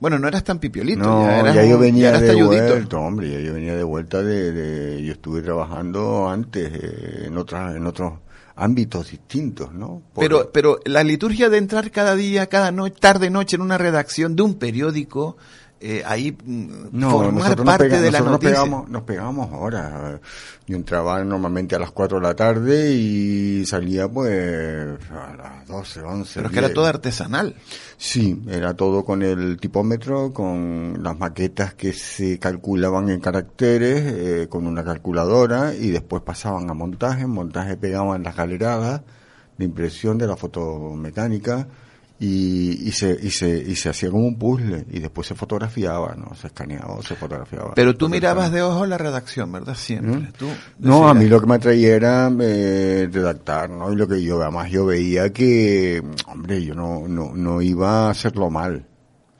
[0.00, 2.66] bueno, no eras tan pipiolito, No, ya, eras ya yo venía de talludito.
[2.68, 7.36] vuelta, hombre, ya yo venía de vuelta de, de- yo estuve trabajando antes eh, en
[7.36, 8.14] otras, en otros
[8.56, 10.02] ámbitos distintos, ¿no?
[10.12, 13.78] Por- Pero, pero la liturgia de entrar cada día, cada noche, tarde noche en una
[13.78, 15.36] redacción de un periódico,
[15.80, 18.50] eh, ahí mm, no, formar parte pega- de la nos noticia.
[18.54, 20.20] pegamos, nos pegamos horas.
[20.66, 26.00] Yo entraba normalmente a las 4 de la tarde y salía pues a las 12,
[26.02, 26.32] 11.
[26.34, 26.74] pero es que era 10.
[26.74, 27.54] todo artesanal.
[27.96, 34.46] Sí, era todo con el tipómetro, con las maquetas que se calculaban en caracteres, eh,
[34.48, 39.02] con una calculadora y después pasaban a montaje, en montaje pegaban las galeradas
[39.58, 41.68] de impresión de la fotomecánica
[42.22, 46.14] y, y se y se y se hacía como un puzzle y después se fotografiaba,
[46.14, 47.72] no, se escaneaba, se fotografiaba.
[47.74, 49.74] Pero tú mirabas de ojo la redacción, ¿verdad?
[49.74, 50.16] Siempre.
[50.16, 50.32] ¿Mm?
[50.38, 50.46] Tú
[50.80, 53.90] No, a mí lo que me atraía era eh, redactar, ¿no?
[53.90, 58.10] Y lo que yo, además yo veía que, hombre, yo no, no, no iba a
[58.10, 58.84] hacerlo mal,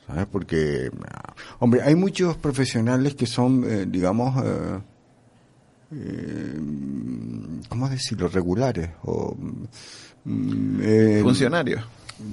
[0.06, 0.24] ¿sabes?
[0.32, 4.78] Porque, ah, hombre, hay muchos profesionales que son, eh, digamos, eh,
[5.96, 6.60] eh,
[7.68, 8.28] ¿cómo decirlo?
[8.28, 9.36] Regulares o...
[10.24, 11.84] mm, eh, Funcionarios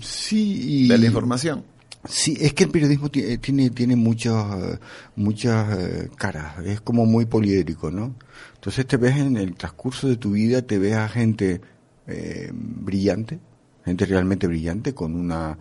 [0.02, 0.88] Sí, y...
[0.88, 1.64] de la información.
[2.08, 4.78] Sí, es que el periodismo eh, tiene, tiene eh,
[5.16, 8.16] muchas eh, caras, es como muy poliédrico, ¿no?
[8.56, 11.60] Entonces te ves en el transcurso de tu vida, te ves a gente
[12.08, 13.40] eh, brillante,
[13.84, 15.58] gente realmente brillante, con una,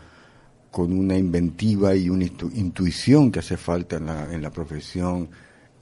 [0.71, 5.29] con una inventiva y una intu- intuición que hace falta en la, en la profesión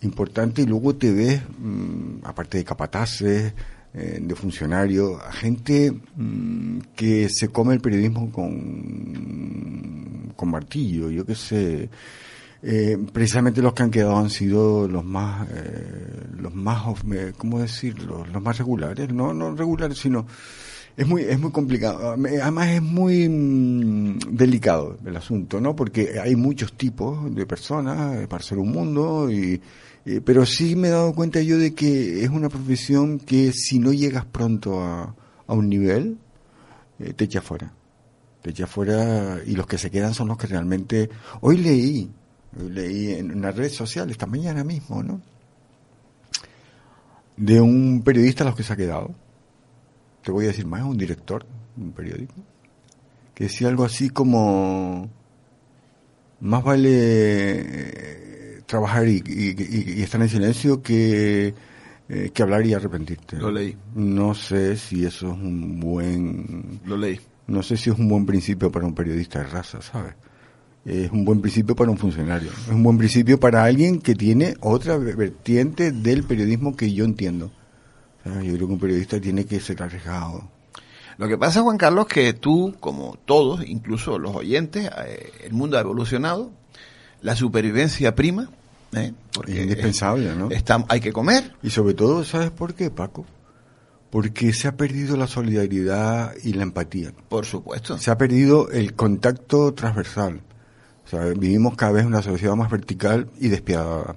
[0.01, 3.53] importante, y luego te ves, mm, aparte de capataces,
[3.95, 11.25] eh, de funcionarios, a gente mm, que se come el periodismo con, con martillo, yo
[11.25, 11.89] qué sé.
[12.67, 17.61] Eh, precisamente los que han quedado han sido los más, eh, los más, eh, ¿cómo
[17.61, 18.25] decirlo?
[18.33, 20.27] Los más regulares, no, no regulares, sino
[20.97, 22.17] Es muy, es muy complicado.
[22.17, 25.77] Me- Además es muy mm, delicado el asunto, ¿no?
[25.77, 29.61] Porque hay muchos tipos de personas para ser un mundo y,
[30.05, 33.79] y- pero sí me he dado cuenta yo de que es una profesión que si
[33.79, 35.15] no llegas pronto a,
[35.47, 36.19] a un nivel,
[36.99, 37.73] eh, te echa fuera.
[38.43, 41.09] Te echa fuera y los que se quedan son los que realmente...
[41.41, 42.11] Hoy leí,
[42.61, 45.21] hoy leí en una red social, esta mañana mismo, ¿no?
[47.37, 49.15] De un periodista a los que se ha quedado
[50.25, 51.45] te voy a decir más, un director
[51.77, 52.35] un periódico,
[53.35, 55.11] que decía algo así como,
[56.41, 61.55] más vale eh, trabajar y, y- estar en silencio que,
[62.09, 63.37] eh, que hablar y arrepentirte.
[63.39, 63.77] Lo leí.
[63.95, 66.81] No sé si eso es un buen...
[66.85, 67.21] Lo leí.
[67.47, 70.15] No sé si es un buen principio para un periodista de raza, ¿sabes?
[70.85, 72.51] Es un buen principio para un funcionario.
[72.51, 77.51] Es un buen principio para alguien que tiene otra vertiente del periodismo que yo entiendo.
[78.25, 80.49] Yo creo que un periodista tiene que ser arriesgado.
[81.19, 85.77] Lo que pasa, Juan Carlos, que tú, como todos, incluso los oyentes, eh, el mundo
[85.77, 86.51] ha evolucionado,
[87.25, 88.49] la supervivencia prima,
[88.95, 89.13] ¿eh?
[89.33, 90.51] porque Es indispensable, ¿no?
[90.51, 91.53] está- hay que comer.
[91.63, 93.27] Y sobre todo, ¿sabes por qué, Paco?
[94.11, 97.13] Porque se ha perdido la solidaridad y la empatía.
[97.29, 97.99] Por supuesto.
[97.99, 100.41] Se ha perdido el contacto transversal.
[101.05, 104.17] O sea, vivimos cada vez en una sociedad más vertical y despiadada.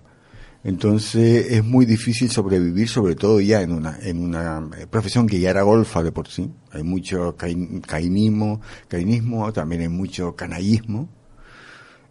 [0.63, 5.39] Entonces es muy difícil sobrevivir, sobre todo ya en una en una eh, profesión que
[5.39, 6.51] ya era golfa de por sí.
[6.71, 11.07] Hay mucho cain- cainismo, cainismo, también hay mucho canallismo.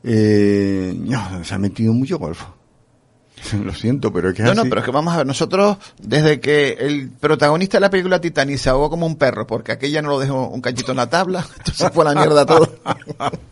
[0.05, 2.57] Eh, no, se ha metido mucho golfo.
[3.65, 5.77] Lo siento, pero es que es No, no, pero es que vamos a ver, nosotros,
[6.01, 10.03] desde que el protagonista de la película Titanic se ahogó como un perro, porque aquella
[10.03, 12.69] no lo dejó un cachito en la tabla, entonces fue la mierda todo.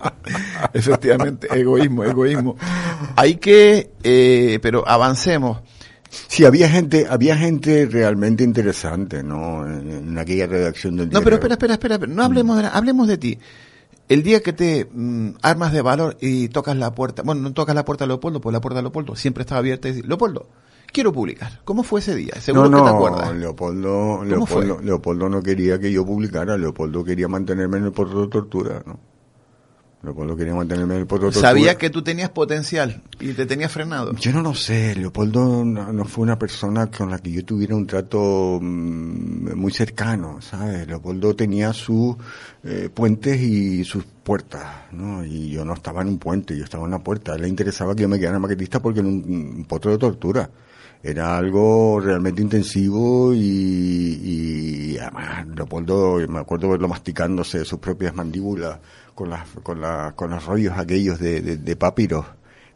[0.72, 2.56] Efectivamente, egoísmo, egoísmo.
[3.16, 5.58] Hay que, eh, pero avancemos.
[6.28, 9.66] Sí, había gente, había gente realmente interesante, ¿no?
[9.66, 13.18] En, en aquella redacción del No, pero espera, espera, espera, no hablemos de, hablemos de
[13.18, 13.38] ti.
[14.08, 17.74] El día que te mm, armas de valor y tocas la puerta, bueno, no tocas
[17.74, 20.48] la puerta de Leopoldo, pues la puerta de Leopoldo siempre estaba abierta y dices, Leopoldo,
[20.92, 21.60] quiero publicar.
[21.64, 22.34] ¿Cómo fue ese día?
[22.40, 23.34] Seguro no, que te acuerdas.
[23.34, 24.24] Leopoldo.
[24.24, 28.82] Leopoldo, Leopoldo no quería que yo publicara, Leopoldo quería mantenerme en el puerto de tortura,
[28.86, 29.13] ¿no?
[30.04, 31.32] Leopoldo quería mantenerme en el de tortura.
[31.32, 34.14] Sabía que tú tenías potencial y te tenías frenado.
[34.16, 37.74] Yo no lo sé, Leopoldo no, no fue una persona con la que yo tuviera
[37.74, 40.86] un trato mm, muy cercano, ¿sabes?
[40.86, 42.16] Leopoldo tenía sus
[42.62, 45.24] eh, puentes y sus puertas, ¿no?
[45.24, 47.32] Y yo no estaba en un puente, yo estaba en una puerta.
[47.32, 49.98] A él le interesaba que yo me quedara maquetista porque era un, un potro de
[49.98, 50.50] tortura.
[51.02, 58.78] Era algo realmente intensivo y, y además Leopoldo, me acuerdo verlo masticándose sus propias mandíbulas
[59.14, 62.26] con las, con la, con los rollos aquellos de, de, de papiros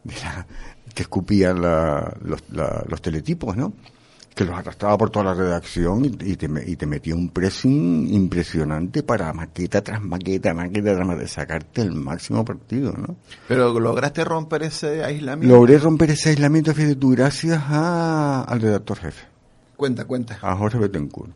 [0.04, 0.46] de la-
[0.94, 3.72] que escupían la- los, la- los teletipos, ¿no?
[4.34, 8.06] Que los arrastraba por toda la redacción y, y te, y te metía un pressing
[8.14, 13.16] impresionante para maqueta tras maqueta, maqueta tras maqueta, sacarte el máximo partido, ¿no?
[13.48, 15.56] Pero lograste romper ese aislamiento.
[15.56, 19.26] Logré romper ese aislamiento, fíjate tú, gracias a, al redactor jefe,
[19.76, 20.38] Cuenta, cuenta.
[20.40, 21.32] a Jorge Betancourt.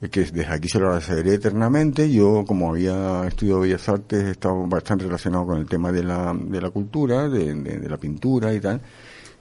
[0.00, 2.10] Que desde aquí se lo agradeceré eternamente.
[2.10, 6.34] Yo, como había estudiado Bellas Artes, he estado bastante relacionado con el tema de la,
[6.34, 8.80] de la cultura, de la pintura y tal.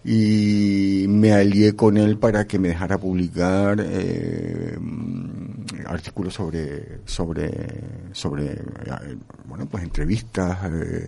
[0.04, 7.52] Y me alié con él para que me dejara publicar eh, mm, artículos sobre, sobre,
[8.14, 11.08] sobre, eh, bueno, pues entrevistas, eh,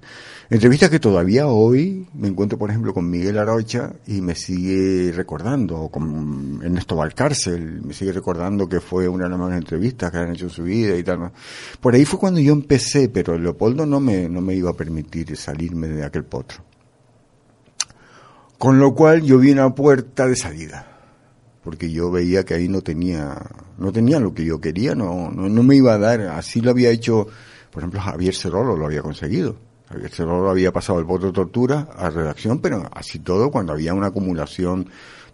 [0.49, 5.88] entrevistas que todavía hoy me encuentro, por ejemplo, con Miguel Arocha y me sigue recordando,
[5.88, 10.34] con Ernesto Valcárcel, me sigue recordando que fue una de las mejores entrevistas que han
[10.34, 11.32] hecho en su vida y tal.
[11.80, 15.38] Por ahí fue cuando yo empecé, pero Leopoldo no me, no me iba a permitir
[15.38, 16.70] salirme de aquel potro.
[18.62, 20.86] Con lo cual yo vi una puerta de salida,
[21.63, 23.36] porque yo veía que ahí no tenía,
[23.80, 26.69] no tenía lo que yo quería, no, no, no me iba a dar, así lo
[26.69, 27.26] había hecho,
[27.71, 29.56] por ejemplo, Javier Cerolo lo había conseguido.
[29.89, 33.95] Javier Cerolo había pasado el voto de tortura a redacción, pero así todo, cuando había
[33.95, 34.88] una acumulación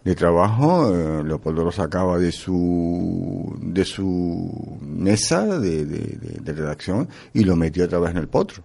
[0.06, 7.10] de trabajo, eh, Leopoldo lo sacaba de su, de su mesa de, de, de- redacción
[7.34, 8.64] y lo metió otra vez en el potro.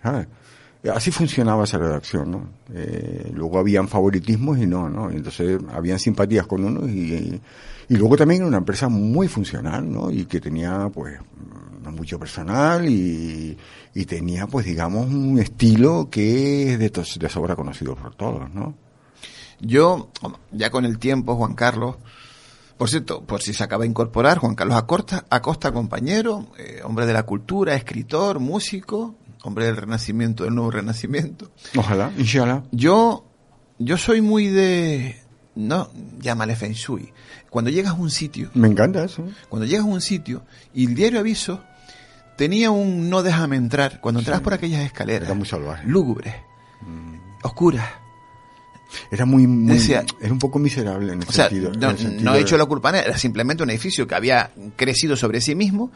[0.00, 0.28] ¿sabes?
[0.94, 2.48] Así funcionaba esa redacción, ¿no?
[2.72, 5.10] Eh, luego habían favoritismos y no, ¿no?
[5.10, 7.40] Entonces habían simpatías con unos y,
[7.88, 10.10] y luego también era una empresa muy funcional, ¿no?
[10.10, 11.18] Y que tenía, pues,
[11.92, 13.56] mucho personal y,
[13.94, 18.52] y tenía, pues, digamos, un estilo que es de, tos- de sobra conocido por todos,
[18.54, 18.74] ¿no?
[19.60, 20.10] Yo,
[20.52, 21.96] ya con el tiempo, Juan Carlos,
[22.76, 27.06] por cierto, por si se acaba de incorporar, Juan Carlos Acosta, Acosta compañero, eh, hombre
[27.06, 31.50] de la cultura, escritor, músico, hombre del renacimiento, del nuevo renacimiento.
[31.76, 32.62] Ojalá, inshallah.
[32.72, 33.24] Yo,
[33.78, 35.16] yo soy muy de,
[35.54, 37.12] no, llámale Feng Shui.
[37.50, 39.24] Cuando llegas a un sitio, Me encanta eso.
[39.48, 40.42] cuando llegas a un sitio
[40.74, 41.62] y el diario aviso
[42.36, 45.86] tenía un no déjame entrar, cuando entras por aquellas escaleras, Era muy salvaje.
[45.86, 46.34] lúgubres,
[47.42, 47.86] oscuras.
[49.10, 51.72] Era muy, muy Decía- era un poco miserable en ese O sea, sentido.
[51.72, 54.14] en no, el sentido no he de- hecho la culpa, era simplemente un edificio que
[54.14, 55.90] había crecido sobre sí mismo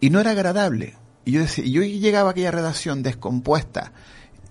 [0.00, 0.96] y no era agradable.
[1.24, 3.92] Y yo decía, y yo llegaba a aquella redacción descompuesta,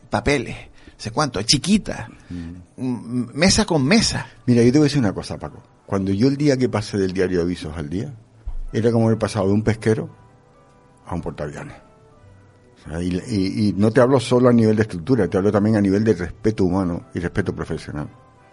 [0.10, 0.56] papeles,
[0.98, 4.26] sé cuánto, chiquita, m- mesa con mesa.
[4.48, 5.62] Mira, yo te voy a decir una cosa, Paco.
[5.86, 8.14] Cuando yo el día que pasé del diario de avisos al día,
[8.72, 10.10] era como haber pasado de un pesquero
[11.06, 11.76] a un portaaviones.
[12.86, 15.52] O sea, y, y- y no te hablo solo a nivel de estructura, te hablo
[15.52, 18.10] también a nivel de respeto humano y respeto profesional.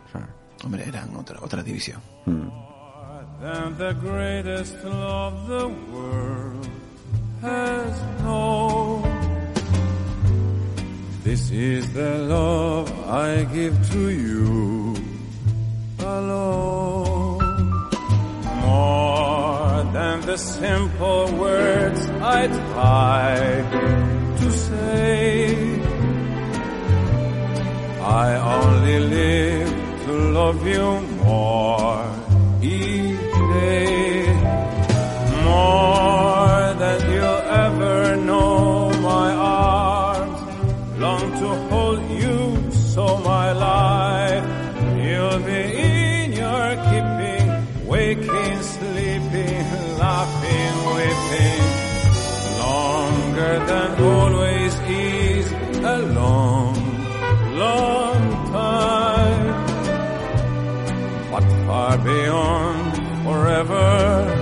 [0.06, 0.28] O sea,
[0.64, 2.00] Hombre, eran otra, otra división.
[2.26, 2.48] mm.
[7.42, 9.02] Has known.
[11.24, 14.96] This is the love I give to you
[15.98, 17.38] alone.
[18.64, 23.36] More than the simple words I try
[24.40, 25.80] to say.
[28.02, 29.70] I only live
[30.04, 32.04] to love you more
[32.60, 34.26] each day.
[35.44, 36.29] More
[45.50, 47.46] in your keeping,
[47.86, 49.66] waking, sleeping,
[49.98, 51.64] laughing, weeping.
[52.58, 55.52] Longer than always is
[55.94, 56.74] a long,
[57.56, 58.20] long
[58.52, 59.46] time.
[61.32, 64.39] But far beyond forever,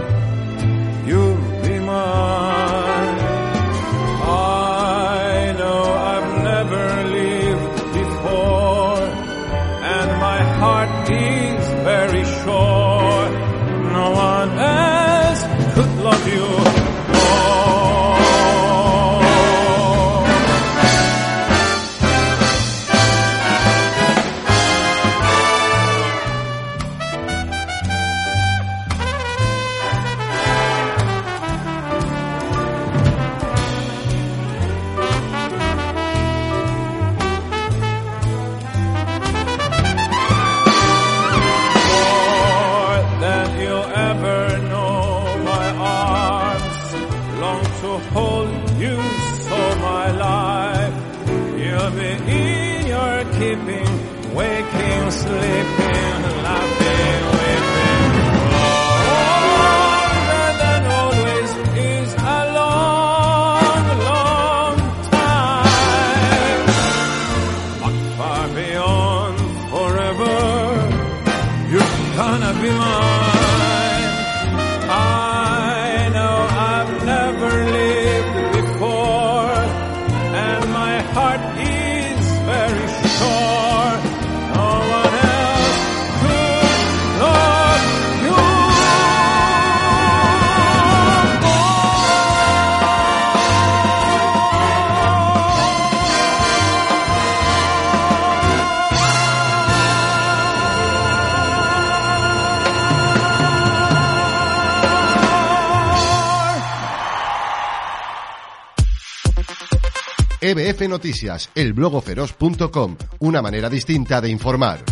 [110.41, 114.85] EBF Noticias, el blogoferoz.com, una manera distinta de informar.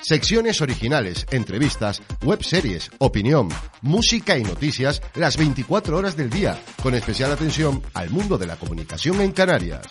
[0.00, 3.50] Secciones originales, entrevistas, webseries, opinión,
[3.82, 8.56] música y noticias las 24 horas del día, con especial atención al mundo de la
[8.56, 9.86] comunicación en Canarias.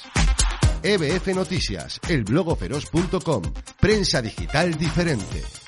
[0.82, 3.44] EBF Noticias, el blogoferoz.com,
[3.80, 5.61] prensa digital diferente.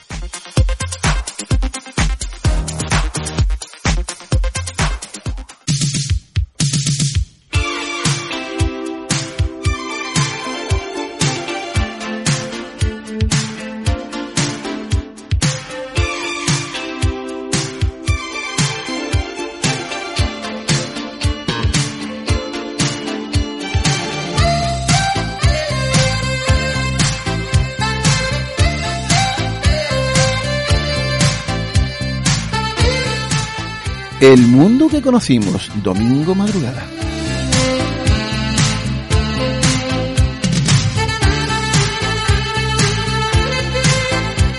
[34.23, 36.87] El mundo que conocimos, domingo madrugada.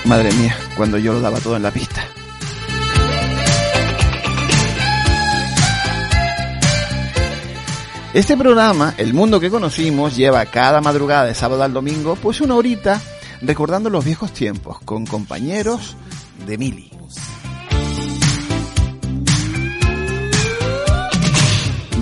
[0.05, 2.05] Madre mía, cuando yo lo daba todo en la pista.
[8.13, 12.55] Este programa, El Mundo que Conocimos, lleva cada madrugada de sábado al domingo, pues una
[12.55, 13.01] horita
[13.41, 15.97] recordando los viejos tiempos con compañeros
[16.47, 16.94] de Mili.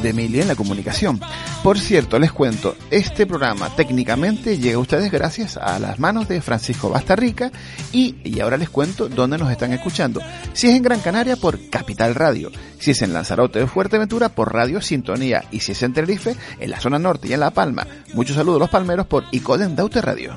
[0.03, 1.21] De Mili en la comunicación.
[1.63, 6.41] Por cierto, les cuento, este programa técnicamente llega a ustedes gracias a las manos de
[6.41, 7.51] Francisco Bastarrica
[7.93, 10.21] y, y ahora les cuento dónde nos están escuchando.
[10.53, 14.53] Si es en Gran Canaria por Capital Radio, si es en Lanzarote o Fuerteventura por
[14.53, 17.87] Radio Sintonía y si es en Tenerife, en la zona norte y en La Palma.
[18.15, 20.37] Muchos saludos a los palmeros por Icoden Daute Radio.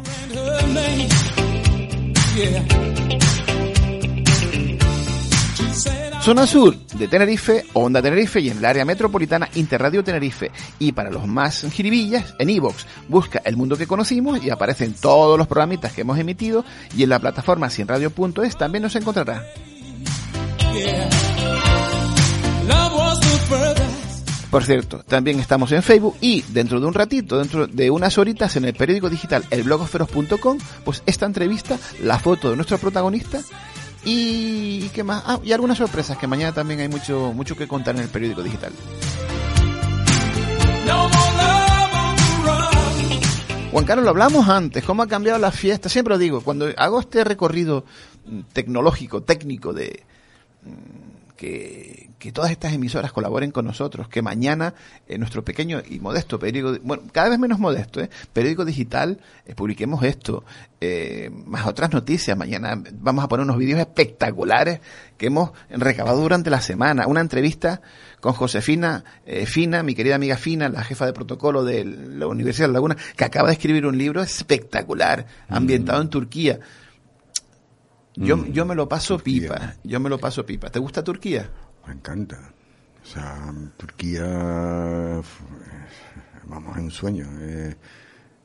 [6.25, 10.49] Zona Sur de Tenerife, Onda Tenerife y en el área metropolitana Interradio Tenerife.
[10.79, 15.37] Y para los más giribillas, en iVox, busca El Mundo que Conocimos y aparecen todos
[15.37, 16.65] los programitas que hemos emitido
[16.97, 19.43] y en la plataforma cienradio.es también nos encontrará.
[24.49, 28.55] Por cierto, también estamos en Facebook y dentro de un ratito, dentro de unas horitas
[28.55, 33.41] en el periódico digital elblogoferos.com, pues esta entrevista, la foto de nuestro protagonista
[34.05, 37.95] y qué más, ah, y algunas sorpresas que mañana también hay mucho mucho que contar
[37.95, 38.71] en el periódico digital.
[43.75, 45.89] Juan Carlos, lo hablamos antes, cómo ha cambiado la fiesta.
[45.89, 47.83] Siempre lo digo, cuando hago este recorrido
[48.25, 50.01] mm, tecnológico, técnico de
[50.63, 54.73] mm, que, que todas estas emisoras colaboren con nosotros, que mañana
[55.07, 58.09] en nuestro pequeño y modesto periódico, bueno, cada vez menos modesto, ¿eh?
[58.31, 60.43] periódico digital, eh, publiquemos esto,
[60.79, 62.37] eh, más otras noticias.
[62.37, 64.79] Mañana vamos a poner unos vídeos espectaculares
[65.17, 67.07] que hemos recabado durante la semana.
[67.07, 67.81] Una entrevista
[68.21, 72.67] con Josefina eh, Fina, mi querida amiga Fina, la jefa de protocolo de la Universidad
[72.67, 76.59] de La Laguna, que acaba de escribir un libro espectacular, ambientado en Turquía.
[78.15, 80.69] Yo, Mm, yo me lo paso pipa, yo me lo paso pipa.
[80.69, 81.49] ¿Te gusta Turquía?
[81.87, 82.37] Me encanta.
[83.03, 85.43] O sea, Turquía, f-
[86.47, 87.27] vamos, es un sueño.
[87.41, 87.75] eh,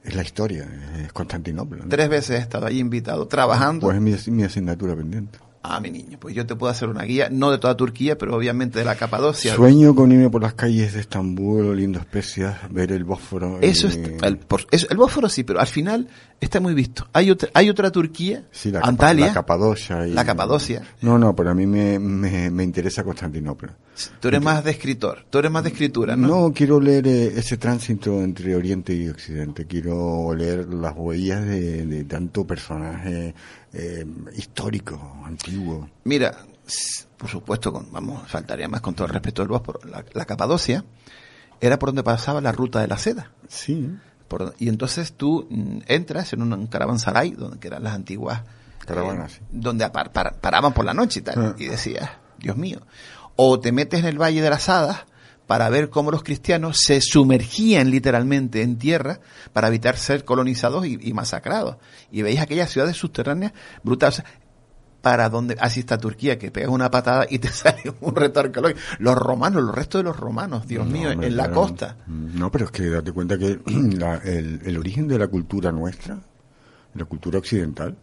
[0.02, 0.66] es la historia,
[1.04, 1.84] es Constantinopla.
[1.84, 1.88] ¿no?
[1.88, 3.86] Tres veces he estado allí invitado, trabajando.
[3.86, 5.38] Pues es mi, mi asignatura pendiente.
[5.62, 8.34] Ah, mi niño, pues yo te puedo hacer una guía, no de toda Turquía, pero
[8.34, 9.54] obviamente de la Capadocia.
[9.54, 13.58] Sueño con irme por las calles de Estambul, oliendo especias, ver el Bósforo.
[13.60, 16.08] Eso y- es, el, por- eso- el Bósforo sí, pero al final
[16.40, 17.06] está muy visto.
[17.12, 20.06] Hay otra, hay otra Turquía, Sí, la, Antalya, la Capadocia.
[20.06, 20.82] y- la Capadocia.
[21.02, 23.76] No, no, pero a mí me, me, me interesa Constantinopla.
[24.20, 26.26] Tú eres más de escritor, tú eres más de escritura, ¿no?
[26.28, 29.66] No, quiero leer eh, ese tránsito entre Oriente y Occidente.
[29.66, 33.34] Quiero leer las huellas de, de tanto personaje
[33.74, 35.90] eh, histórico, antiguo.
[36.04, 36.34] Mira,
[37.18, 39.80] por supuesto, con, vamos, faltaría más con todo el respeto del Bósforo.
[39.86, 40.82] La, la Capadocia
[41.60, 43.32] era por donde pasaba la ruta de la seda.
[43.48, 43.90] Sí.
[44.30, 48.42] Por- y entonces tú mm, entras en un, caravansaray, donde que eran las antiguas
[48.86, 49.40] Caravanas, sí.
[49.50, 51.54] donde par- paraban por la noche y tal, Ah.
[51.58, 52.08] y decías,
[52.38, 52.80] Dios mío.
[53.36, 54.98] O te metes en el Valle de las Hadas
[55.46, 59.18] para ver cómo los cristianos se sumergían literalmente en tierra
[59.52, 61.76] para evitar ser colonizados y, y masacrados.
[62.12, 63.52] Y veis aquellas ciudades subterráneas
[63.82, 64.20] brutales.
[64.20, 64.39] O sea,
[65.00, 68.68] para donde, así está Turquía, que pegas una patada y te sale un retorno.
[68.98, 71.96] Los romanos, los restos de los romanos, Dios No, mío, hombre, en la costa.
[72.06, 76.18] No, pero es que date cuenta que la- el, el origen de la cultura nuestra,
[76.94, 77.96] la cultura occidental,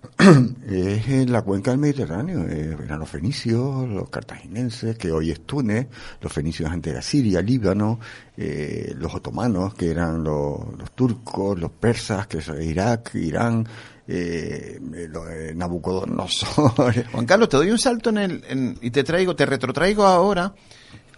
[0.66, 2.46] es en la cuenca del Mediterráneo.
[2.48, 5.88] Eh, eran los fenicios, los cartagineses, que hoy es Túnez,
[6.22, 8.00] los fenicios antes era Siria, Líbano,
[8.36, 13.66] eh, los otomanos, que eran los, los turcos, los persas, que es Irak, Irán,
[14.12, 17.04] eh, Nabucodonosor.
[17.12, 20.54] Juan Carlos, te doy un salto en el, y te traigo, te retrotraigo ahora.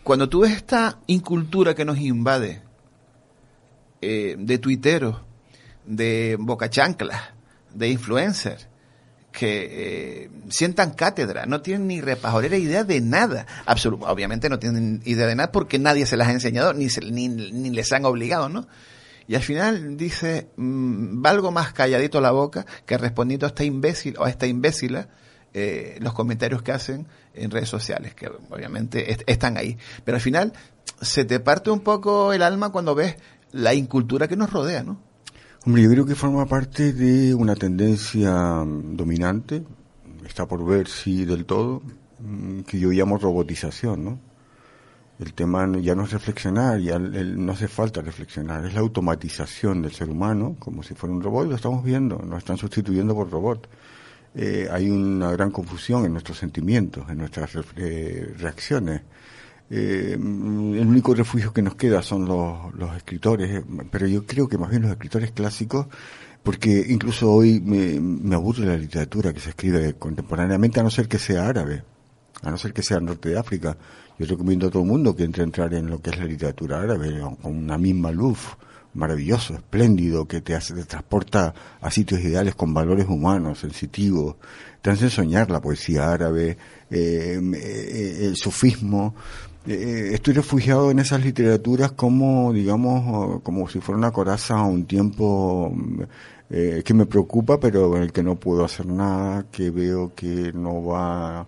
[0.02, 2.62] Cuando tú ves esta incultura que nos invade,
[4.00, 5.16] eh, de tuiteros,
[5.86, 7.20] de bocachanclas,
[7.72, 8.68] de influencers,
[9.30, 13.46] que eh, sientan cátedra, no tienen ni repajolera idea de nada.
[13.64, 17.00] Absolu- obviamente no tienen idea de nada porque nadie se las ha enseñado, ni, se-
[17.10, 18.66] ni, ni les han obligado, ¿no?
[19.28, 24.16] Y al final dice, mm, valgo más calladito la boca que respondiendo a esta imbécil
[24.18, 25.08] o a esta imbécila
[25.54, 29.76] eh, los comentarios que hacen en redes sociales, que obviamente est- están ahí.
[30.04, 30.52] Pero al final
[31.00, 33.16] se te parte un poco el alma cuando ves
[33.52, 34.98] la incultura que nos rodea, ¿no?
[35.64, 38.32] Hombre, yo creo que forma parte de una tendencia
[38.64, 39.62] mm, dominante,
[40.26, 41.82] está por ver si del todo,
[42.18, 44.18] mm, que yo llamo robotización, ¿no?
[45.22, 49.92] El tema ya no es reflexionar, ya no hace falta reflexionar, es la automatización del
[49.92, 53.68] ser humano, como si fuera un robot, lo estamos viendo, nos están sustituyendo por robot.
[54.34, 59.02] Eh, hay una gran confusión en nuestros sentimientos, en nuestras eh, reacciones.
[59.70, 63.62] Eh, el único refugio que nos queda son los, escritores,
[63.92, 65.86] pero yo creo que más bien los escritores clásicos,
[66.42, 71.06] porque incluso hoy me, me aburre la literatura que se escribe contemporáneamente, a no ser
[71.06, 71.84] que sea árabe,
[72.42, 73.76] a no ser que sea norte de África.
[74.18, 76.24] Yo recomiendo a todo el mundo que entre a entrar en lo que es la
[76.24, 78.38] literatura árabe, con una misma luz,
[78.94, 84.36] maravilloso, espléndido, que te hace, te transporta a sitios ideales con valores humanos, sensitivos,
[84.82, 86.58] te hace soñar la poesía árabe,
[86.90, 89.14] eh, eh, el sufismo.
[89.66, 94.86] Eh, estoy refugiado en esas literaturas como, digamos, como si fuera una coraza a un
[94.86, 95.72] tiempo
[96.54, 100.52] eh, que me preocupa, pero en el que no puedo hacer nada, que veo que
[100.52, 101.46] no va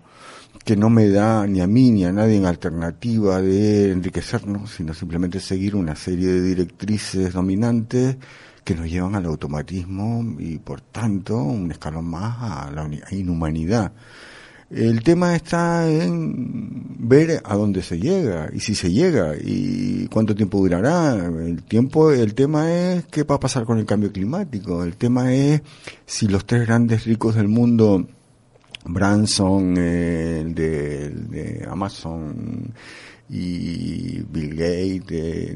[0.65, 4.95] que no me da ni a mí ni a nadie en alternativa de enriquecernos, sino
[4.95, 8.17] simplemente seguir una serie de directrices dominantes
[8.63, 13.93] que nos llevan al automatismo y por tanto un escalón más a la inhumanidad.
[14.71, 20.33] El tema está en ver a dónde se llega y si se llega y cuánto
[20.33, 21.13] tiempo durará.
[21.13, 24.83] El tiempo, el tema es qué va a pasar con el cambio climático.
[24.83, 25.61] El tema es
[26.07, 28.07] si los tres grandes ricos del mundo
[28.85, 32.73] Branson, eh, el de, de, Amazon
[33.29, 35.55] y Bill Gates, eh,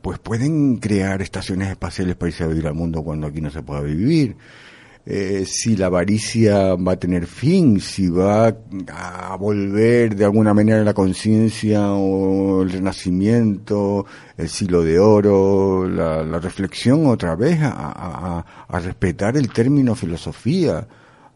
[0.00, 3.62] pues pueden crear estaciones espaciales para irse a vivir al mundo cuando aquí no se
[3.62, 4.36] pueda vivir.
[5.04, 8.56] Eh, si la avaricia va a tener fin, si va
[8.86, 14.06] a volver de alguna manera la conciencia o el renacimiento,
[14.36, 19.96] el siglo de oro, la, la reflexión otra vez a, a, a respetar el término
[19.96, 20.86] filosofía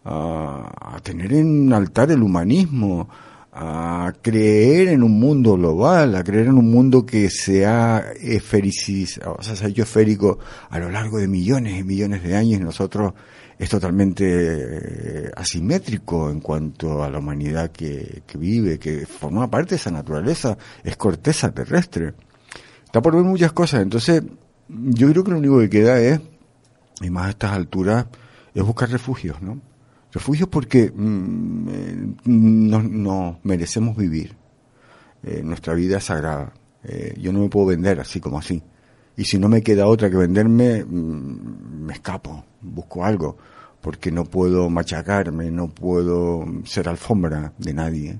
[0.09, 3.09] a, tener en altar el humanismo,
[3.53, 9.43] a creer en un mundo global, a creer en un mundo que se ha o
[9.43, 10.39] sea, se ha hecho esférico
[10.71, 13.15] a lo largo de millones y millones de años y nosotros
[13.59, 19.71] es totalmente eh, asimétrico en cuanto a la humanidad que, que vive, que forma parte
[19.71, 22.15] de esa naturaleza, es corteza terrestre.
[22.85, 24.23] Está por ver muchas cosas, entonces
[24.69, 26.21] yo creo que lo único que queda es,
[27.01, 28.07] y más a estas alturas,
[28.55, 29.61] es buscar refugios, ¿no?
[30.17, 34.35] Refugios porque mm, eh, no, merecemos vivir.
[35.23, 36.55] Eh, nuestra vida es sagrada.
[36.85, 38.63] Eh, yo no me puedo vender así como así.
[39.15, 43.37] Y si no me queda otra que venderme, mm, me escapo, busco algo,
[43.83, 48.19] porque no puedo machacarme, no puedo ser alfombra de nadie.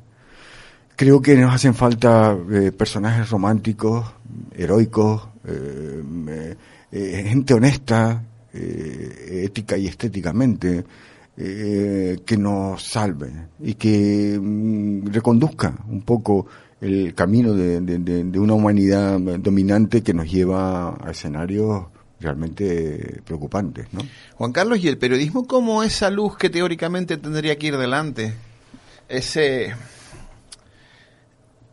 [0.97, 2.37] Creo que nos hacen falta
[2.77, 4.05] personajes románticos,
[4.55, 5.29] heroicos,
[6.91, 8.23] gente honesta,
[8.53, 10.85] ética y estéticamente,
[11.37, 13.31] que nos salve
[13.61, 16.47] y que mm, reconduzca un poco
[16.81, 21.87] el camino de, una humanidad dominante que nos lleva a escenarios
[22.21, 24.01] realmente preocupantes, ¿no?
[24.37, 28.35] Juan Carlos, ¿y el periodismo como esa luz que teóricamente tendría que ir delante?
[29.09, 29.75] Ese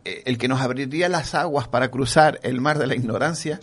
[0.04, 3.60] el que nos abriría las aguas para cruzar el mar de la ignorancia,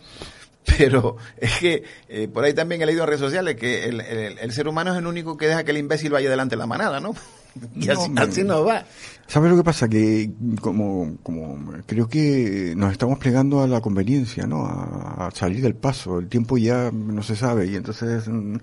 [0.64, 4.38] pero es que eh, por ahí también he leído en redes sociales que el, el,
[4.38, 6.66] el, ser humano es el único que deja que el imbécil vaya delante de la
[6.66, 7.14] manada, ¿no?
[7.74, 8.84] Y No, así, así no va.
[9.30, 9.88] ¿Sabes lo que pasa?
[9.88, 11.56] Que como, como
[11.86, 14.66] creo que nos estamos plegando a la conveniencia, ¿no?
[14.66, 16.18] A, salir del paso.
[16.18, 18.56] El tiempo ya no se sabe y entonces, mm,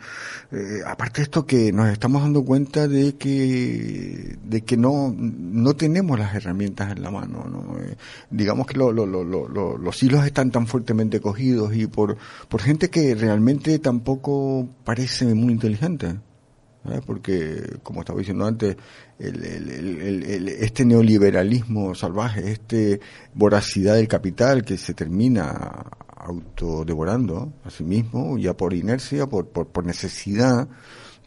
[0.51, 5.73] eh, aparte de esto que nos estamos dando cuenta de que, de que no, no
[5.77, 7.79] tenemos las herramientas en la mano, ¿no?
[7.79, 7.95] Eh,
[8.29, 12.17] digamos que lo- lo- lo- los hilos están tan fuertemente cogidos y por,
[12.49, 16.17] por gente que realmente tampoco parece muy inteligente.
[16.89, 17.01] ¿Eh?
[17.05, 18.75] porque como estaba diciendo antes
[19.19, 22.99] el, el- el- este neoliberalismo salvaje este
[23.33, 25.85] voracidad del capital que se termina
[26.15, 30.67] autodevorando a sí mismo ya por inercia por, por, necesidad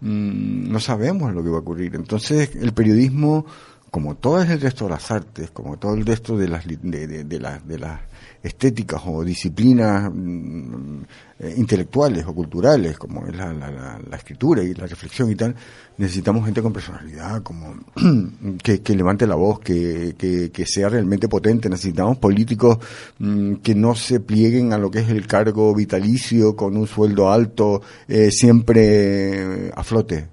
[0.01, 3.47] mm, no sabemos lo que va a ocurrir entonces el periodismo
[3.91, 7.41] como todo el resto de las artes como todo el resto de las de- de
[7.41, 8.01] las de las
[8.43, 11.03] estéticas o disciplinas mm,
[11.41, 15.35] eh, intelectuales o culturales, como es la, la- la- la escritura y la reflexión y
[15.35, 15.55] tal,
[15.99, 17.75] necesitamos gente con personalidad, como
[18.63, 21.69] que, que levante la voz, que, que, que sea realmente potente.
[21.69, 22.79] Necesitamos políticos
[23.19, 27.31] mm, que no se plieguen a lo que es el cargo vitalicio con un sueldo
[27.31, 30.29] alto, eh, siempre eh, a flote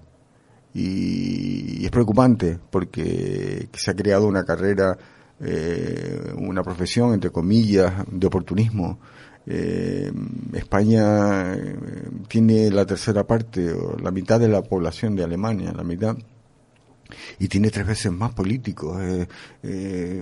[0.74, 4.97] y, y es preocupante porque se ha creado una carrera,
[5.42, 9.00] eh, una profesión, entre comillas, de oportunismo.
[9.46, 10.12] Eh,
[10.54, 11.76] España eh,
[12.28, 16.18] tiene la tercera parte, o la mitad de la población de Alemania, la mitad,
[17.40, 19.02] y tiene tres veces más políticos.
[19.02, 19.28] Eh,
[19.64, 20.22] eh,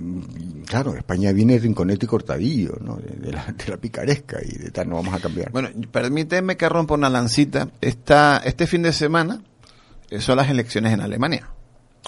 [0.66, 2.96] claro, España viene Rinconete y Cortadillo, ¿no?
[2.96, 5.50] de, de la, de la picaresca y de tal, no vamos a cambiar.
[5.50, 7.68] Bueno, permíteme que rompa una lancita.
[7.80, 9.42] Esta, este fin de semana
[10.10, 11.50] eh, son las elecciones en Alemania.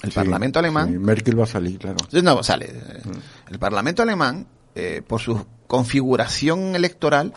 [0.02, 0.88] El Sí, Parlamento alemán.
[0.92, 1.96] sí, Merkel va a salir, claro.
[2.22, 2.66] No, sale.
[2.70, 3.02] eh,
[3.50, 7.32] El Parlamento alemán, eh, por su configuración electoral,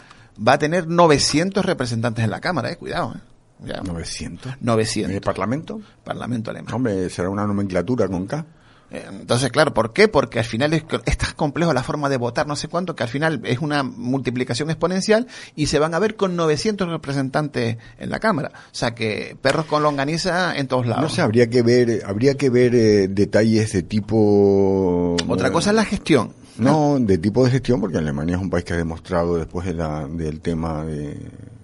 [0.46, 3.14] va a tener 900 representantes en la Cámara, eh, cuidado.
[3.16, 3.20] Eh.
[3.66, 3.82] Ya.
[3.82, 4.54] 900.
[4.60, 5.10] 900.
[5.10, 5.80] ¿En el Parlamento?
[6.04, 6.74] Parlamento alemán.
[6.74, 8.46] Hombre, será una nomenclatura con K.
[8.92, 10.08] Eh, Entonces, claro, ¿por qué?
[10.08, 13.04] Porque al final es, es tan complejo la forma de votar, no sé cuánto, que
[13.04, 18.10] al final es una multiplicación exponencial y se van a ver con 900 representantes en
[18.10, 18.52] la Cámara.
[18.54, 21.04] O sea que perros con longaniza en todos lados.
[21.04, 25.16] No sé, habría que ver, habría que ver eh, detalles de tipo...
[25.28, 26.34] Otra cosa es la gestión.
[26.58, 29.74] No, de tipo de gestión, porque Alemania es un país que ha demostrado después de
[29.74, 31.18] la, del tema de,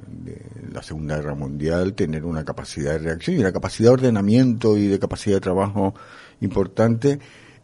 [0.07, 4.77] de la Segunda Guerra Mundial tener una capacidad de reacción y una capacidad de ordenamiento
[4.77, 5.93] y de capacidad de trabajo
[6.41, 7.19] importante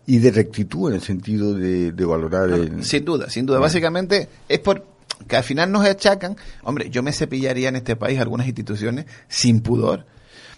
[0.05, 2.83] y de rectitud en el sentido de, de valorar el...
[2.83, 3.59] Sin duda, sin duda.
[3.59, 4.85] Básicamente es por
[5.27, 9.61] que al final nos achacan, hombre, yo me cepillaría en este país algunas instituciones sin
[9.61, 10.05] pudor.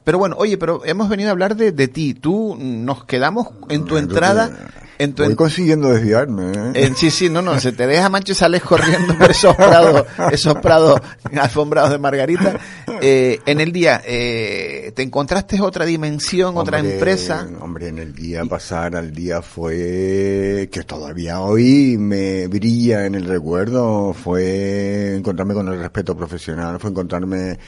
[0.06, 2.14] Pero bueno, oye, pero hemos venido a hablar de, de ti.
[2.14, 4.50] Tú nos quedamos en tu entrada.
[4.98, 6.54] En tu Voy en- consiguiendo desviarme.
[6.74, 6.94] ¿eh?
[6.96, 10.56] sí, sí, no, no, se te deja mancho y sales corriendo por esos prados, esos
[10.60, 11.02] prados
[11.38, 12.58] alfombrados de Margarita.
[13.02, 17.46] Eh, en el día, eh, ¿te encontraste otra dimensión, otra empresa?
[17.60, 23.26] Hombre, en el día pasar al día fue que todavía hoy me brilla en el
[23.26, 27.60] recuerdo, fue encontrarme con el respeto profesional, fue encontrarme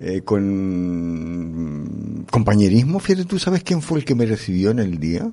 [0.00, 1.86] eh, con
[2.30, 2.98] compañerismo.
[3.00, 5.30] Fíjate, ¿tú sabes quién fue el que me recibió en el día?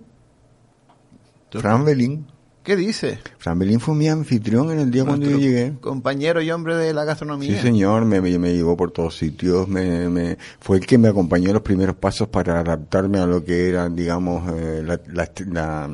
[1.51, 2.25] Fran Belín.
[2.63, 3.19] ¿Qué dices?
[3.39, 5.73] Fran Belín fue mi anfitrión en el día cuando yo llegué.
[5.81, 7.57] Compañero y hombre de la gastronomía.
[7.57, 11.09] Sí, señor, me, me, me llevó por todos sitios, me, me, fue el que me
[11.09, 15.29] acompañó en los primeros pasos para adaptarme a lo que era, digamos, eh, la, la,
[15.47, 15.89] la,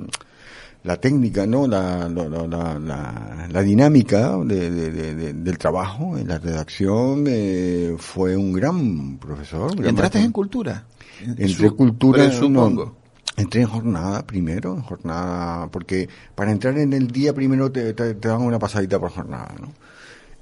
[0.84, 1.67] la técnica, ¿no?
[1.67, 6.39] La, la, la, la, la- la dinámica de, de- de- de- del trabajo en la
[6.39, 9.71] redacción, eh, fue un gran profesor.
[9.71, 10.86] un gran ¿Entraste en cultura?
[11.21, 12.86] Entré Su- cultura, supongo.
[12.86, 12.95] no,
[13.36, 18.13] entré en jornada primero, en jornada, porque para entrar en el día primero te, te,
[18.15, 19.67] te dan una pasadita por jornada, ¿no?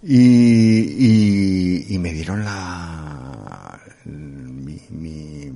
[0.03, 0.21] Y,
[1.89, 3.26] y, y me dieron la,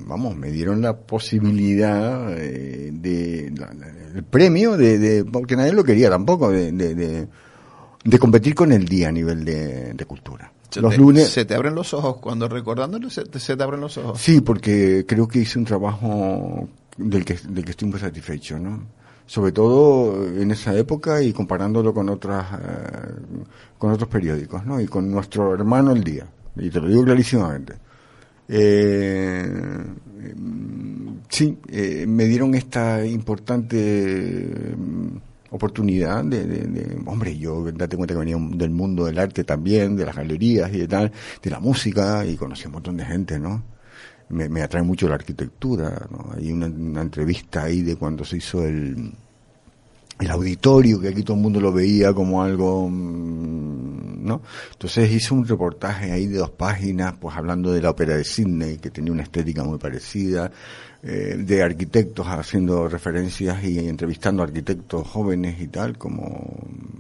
[0.06, 3.72] vamos, me dieron la posibilidad eh, de, la-
[4.16, 9.10] el premio de, de, porque nadie lo quería tampoco, de, de, competir con el día
[9.10, 10.52] a nivel de, de cultura.
[10.70, 13.64] Se Los te, lunes, se te abren los ojos cuando recordándolo se te, se te
[13.64, 14.22] abren los ojos.
[14.22, 18.84] Sí, porque creo que hice un trabajo del que, del que estoy muy satisfecho, ¿no?
[19.26, 23.14] Sobre todo en esa época y comparándolo con otras, eh,
[23.78, 24.80] con otros periódicos, ¿no?
[24.82, 26.26] Y con nuestro hermano El Día.
[26.58, 27.76] Y te lo digo clarísimamente.
[28.54, 29.48] Eh,
[31.30, 35.18] sí, eh, me dieron esta importante mm,
[35.52, 40.18] oportunidad de, hombre, yo date cuenta que venía del mundo del arte también, de las
[40.18, 43.64] galerías y de tal, de la música y conocí a un montón de gente, ¿no?
[44.30, 46.32] Me, atrae mucho la arquitectura, ¿no?
[46.36, 49.14] Hay una entrevista ahí de cuando se hizo el,
[50.22, 54.42] el auditorio, que aquí todo el mundo lo veía como algo, mm, ¿no?
[54.72, 58.78] Entonces hice un reportaje ahí de dos páginas, pues hablando de la ópera de Sydney,
[58.78, 60.52] que tenía una estética muy parecida,
[61.04, 66.56] eh, de arquitectos haciendo referencias y entrevistando arquitectos jóvenes y tal, como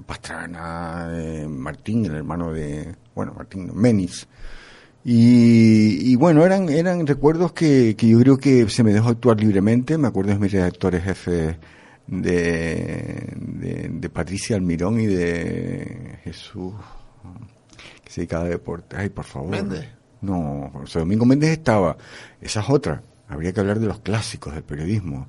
[0.08, 4.28] Pastrana, eh, Martín, el hermano de, bueno, Martín Menis.
[5.04, 9.40] Y, y bueno, eran, eran recuerdos que, que yo creo que se me dejó actuar
[9.40, 9.98] libremente.
[9.98, 11.56] Me acuerdo de mis redactores jefes
[12.12, 16.74] de, de, de Patricia Almirón y de Jesús,
[18.04, 18.98] que se dedicaba a deporte.
[19.00, 19.50] Ay, por favor.
[19.50, 19.88] Méndez.
[20.20, 21.98] No, José Domingo Méndez estaba.
[22.40, 23.02] Esa es otra.
[23.30, 25.28] Habría que hablar de los clásicos del periodismo.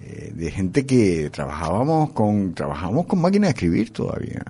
[0.00, 4.42] Eh, de gente que trabajábamos con, trabajábamos con máquina de escribir todavía.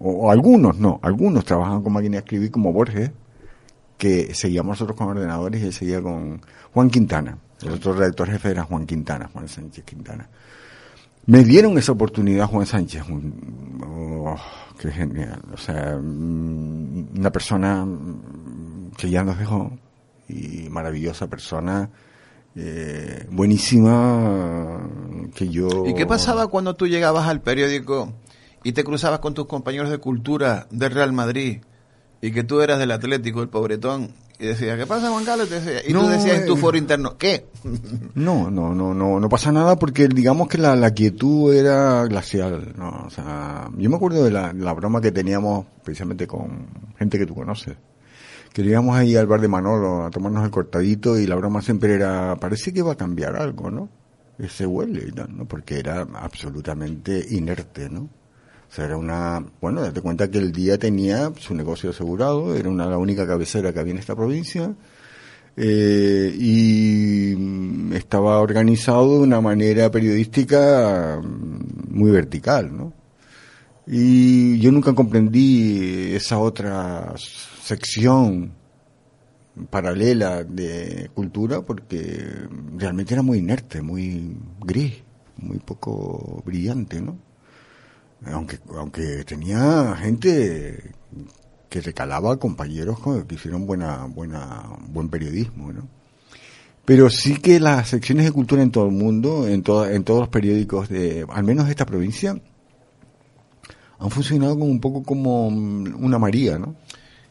[0.00, 3.12] O, o algunos, no, algunos trabajaban con máquina de escribir como Borges,
[3.96, 6.42] que seguíamos nosotros con ordenadores y él seguía con
[6.74, 7.38] Juan Quintana.
[7.62, 10.28] El otro redactor jefe era Juan Quintana, Juan Sánchez Quintana.
[11.28, 14.34] Me dieron esa oportunidad Juan Sánchez, un- oh,
[14.80, 19.70] qué genial, o sea, mm, una persona mm, que ya nos dejó
[20.26, 21.90] y maravillosa persona,
[22.56, 24.80] eh, buenísima,
[25.34, 25.68] que yo...
[25.86, 28.14] ¿Y qué pasaba cuando tú llegabas al periódico
[28.64, 31.58] y te cruzabas con tus compañeros de cultura del Real Madrid
[32.22, 35.48] y que tú eras del Atlético, el pobretón, y decías, ¿qué pasa Juan Carlos?
[35.50, 36.56] Y, decía- y tú No, decías en tu eh.
[36.58, 37.46] foro interno, ¿qué?
[38.14, 42.72] No, no, no, no, no pasa nada porque digamos que la, la quietud era glacial,
[42.76, 43.04] ¿no?
[43.06, 46.66] O sea, yo me acuerdo de la, la broma que teníamos precisamente con
[46.98, 47.76] gente que tú conoces.
[48.52, 51.94] Que íbamos ahí al bar de Manolo a tomarnos el cortadito y la broma siempre
[51.94, 53.88] era, parece que va a cambiar algo, ¿no?
[54.38, 55.44] Ese huele y tal, ¿no?
[55.46, 58.08] Porque era absolutamente inerte, ¿no?
[58.70, 62.68] O sea, era una, bueno, date cuenta que el día tenía su negocio asegurado, era
[62.68, 64.74] una, la única cabecera que había en esta provincia,
[65.56, 72.92] eh, y mm, estaba organizado de una manera periodística mm, muy vertical, ¿no?
[73.86, 78.52] Y yo nunca comprendí esa otra sección
[79.70, 82.24] paralela de cultura porque
[82.76, 85.02] realmente era muy inerte, muy gris,
[85.38, 87.16] muy poco brillante, ¿no?
[88.26, 90.92] Aunque, aunque tenía gente
[91.68, 92.98] que recalaba compañeros
[93.28, 95.86] que hicieron buena, buena, buen periodismo, ¿no?
[96.84, 100.20] Pero sí que las secciones de cultura en todo el mundo, en, toda- en todos
[100.20, 102.40] los periódicos de, al menos de esta provincia,
[103.98, 106.74] han funcionado como un poco como mm, una María, ¿no?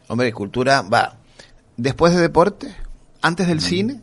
[0.08, 1.18] Hombre, cultura va
[1.76, 2.74] después de deporte,
[3.22, 4.02] antes del cine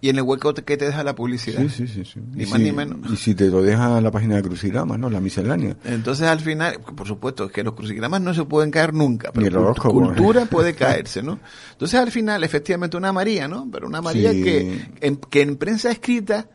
[0.00, 1.60] y en el hueco que te deja la publicidad.
[1.62, 2.04] Sí, sí, sí.
[2.04, 2.20] sí.
[2.32, 2.98] Ni Y más si- ni menos.
[3.12, 5.10] Y si te lo deja la página de Crucigrama, ¿no?
[5.10, 5.76] La miscelánea.
[5.84, 9.42] Entonces al final, por supuesto, es que los crucigramas no se pueden caer nunca, Ni
[9.44, 11.40] pero el cult- horóscopo, cultura puede caerse, ¿no?
[11.72, 13.68] Entonces al final, efectivamente, una María, ¿no?
[13.72, 14.42] Pero una María Sí.
[14.44, 16.48] que, en, que en prensa escrita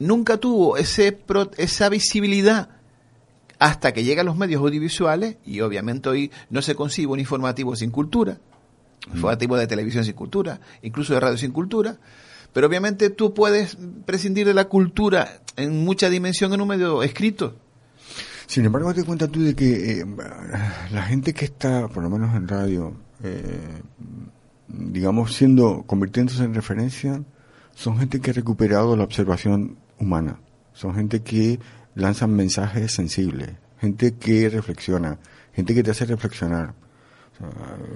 [0.00, 2.70] nunca tuvo ese pro- esa visibilidad
[3.60, 7.90] hasta que llegan los medios audiovisuales y obviamente hoy no se concibe un informativo sin
[7.92, 8.38] cultura,
[9.08, 11.96] un informativo de televisión sin cultura, incluso de radio sin cultura,
[12.54, 13.76] pero obviamente tú puedes
[14.06, 17.56] prescindir de la cultura en mucha dimensión en un medio escrito.
[18.46, 20.06] Sin embargo, te cuenta tú de que eh,
[20.92, 22.94] la gente que está, por lo menos en radio,
[23.24, 23.82] eh,
[24.68, 27.22] digamos, siendo, convirtiéndose en referencia,
[27.74, 30.38] son gente que ha recuperado la observación humana.
[30.74, 31.58] Son gente que
[31.96, 33.50] lanzan mensajes sensibles,
[33.80, 35.18] gente que reflexiona,
[35.52, 36.74] gente que te hace reflexionar.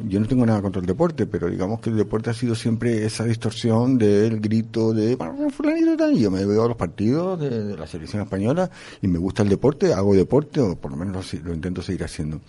[0.08, 3.04] Yo no tengo nada contra el deporte, pero digamos que el deporte ha sido siempre
[3.06, 6.12] esa distorsión del grito de "Bueno, fulanito tal".
[6.14, 8.68] Y Yo me veo a los partidos de, de la selección española
[9.00, 12.02] y me gusta el deporte, hago deporte o por lo menos lo, lo intento seguir
[12.04, 12.40] haciendo.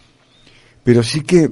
[0.84, 1.52] Pero sí que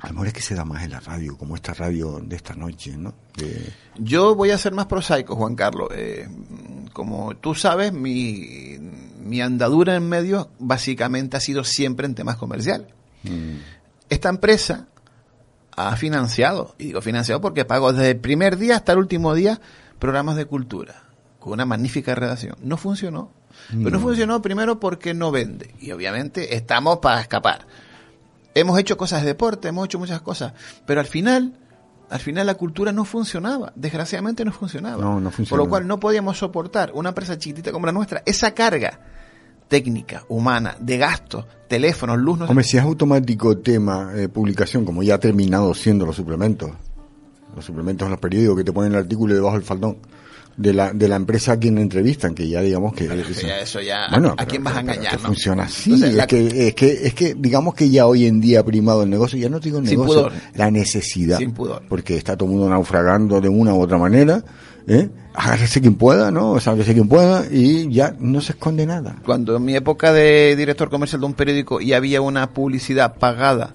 [0.00, 2.36] a lo mejor es que se da más en la radio, como esta radio de
[2.36, 3.14] esta noche, ¿no?
[3.36, 5.88] De- Yo voy a ser más prosaico, Juan Carlos.
[5.94, 6.28] Eh,
[6.92, 8.76] como tú sabes, mi,
[9.24, 12.86] mi andadura en medios básicamente ha sido siempre en temas comerciales.
[14.08, 14.86] Esta empresa
[15.76, 19.60] ha financiado, y digo financiado porque pago desde el primer día hasta el último día
[19.98, 21.02] programas de cultura,
[21.38, 22.56] con una magnífica redacción.
[22.62, 23.30] No funcionó.
[23.68, 24.00] Pero no No.
[24.00, 25.74] funcionó primero porque no vende.
[25.80, 27.66] Y obviamente estamos para escapar.
[28.54, 30.52] Hemos hecho cosas de deporte, hemos hecho muchas cosas.
[30.86, 31.52] Pero al final,
[32.08, 33.72] al final la cultura no funcionaba.
[33.74, 35.02] Desgraciadamente no funcionaba.
[35.02, 35.64] No, no Por funcionaba.
[35.64, 39.00] lo cual no podíamos soportar una empresa chiquitita como la nuestra, esa carga
[39.68, 45.02] técnica, humana, de gastos, teléfonos, luz, no Hombre, si es automático tema eh, publicación, como
[45.02, 46.70] ya ha terminado siendo los suplementos,
[47.54, 49.98] los suplementos en los periódicos que te ponen el artículo debajo del faldón
[50.58, 53.04] de la, de la empresa a quien entrevistan, que ya digamos que...
[53.06, 55.12] Pero es que ya eso ya, Bueno, ¿a pero- quién vas a engañar?
[55.16, 55.28] que no?
[55.28, 55.90] funciona así.
[55.92, 58.64] Entonces, es, la- que, es, que, es que digamos que ya hoy en día ha
[58.64, 60.32] primado el negocio, ya no digo el Sin negocio, pudor.
[60.56, 61.38] la necesidad.
[61.38, 61.82] Sin pudor.
[61.88, 64.42] Porque está todo el mundo naufragando de una u otra manera.
[64.88, 65.08] ¿eh?
[65.34, 66.58] Agárrese quien pueda, ¿no?
[66.58, 69.14] Sálvese quien pueda y ya no se esconde nada.
[69.24, 73.74] Cuando en mi época de director comercial de un periódico y había una publicidad pagada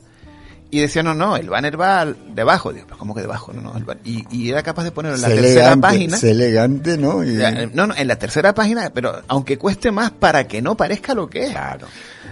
[0.77, 2.73] y decía, no, no, el banner va debajo.
[2.73, 3.53] Digo, pero ¿cómo que debajo?
[3.53, 6.17] No, no, el y, y era capaz de ponerlo en la tercera elegante, página.
[6.17, 7.23] sé elegante, ¿no?
[7.23, 7.37] Y-
[7.73, 11.29] No, no, en la tercera página, pero aunque cueste más para que no parezca lo
[11.29, 11.51] que es.
[11.51, 11.87] Claro.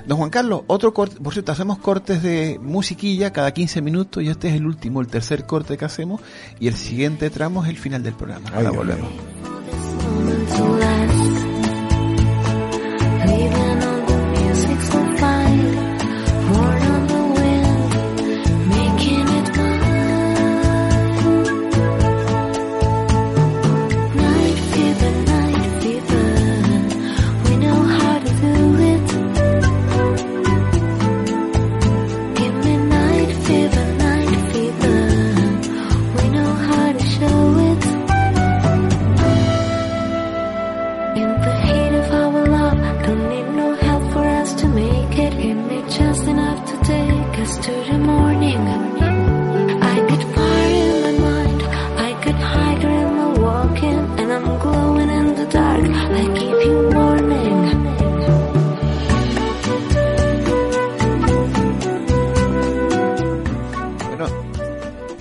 [0.07, 4.29] Don Juan Carlos, otro corte, por cierto, hacemos cortes de musiquilla cada 15 minutos y
[4.29, 6.21] este es el último, el tercer corte que hacemos
[6.59, 8.49] y el siguiente tramo es el final del programa.
[8.55, 9.09] Ahora volvemos.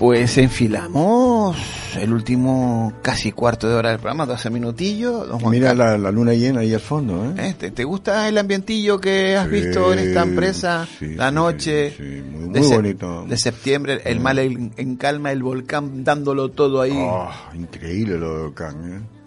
[0.01, 1.55] Pues enfilamos
[1.95, 5.27] el último casi cuarto de hora del programa, 12 minutillos.
[5.27, 7.49] Don Juan Mira la, la luna llena ahí al fondo, ¿eh?
[7.49, 7.55] ¿Eh?
[7.55, 10.87] ¿Te, te gusta el ambientillo que has visto en esta empresa?
[10.97, 13.25] sí, la sí, noche muy, de, bonito.
[13.27, 16.97] de septiembre, el mal en, en calma, el volcán dándolo todo ahí.
[16.97, 19.20] Ah, increíble lo de Volcán, ¿eh?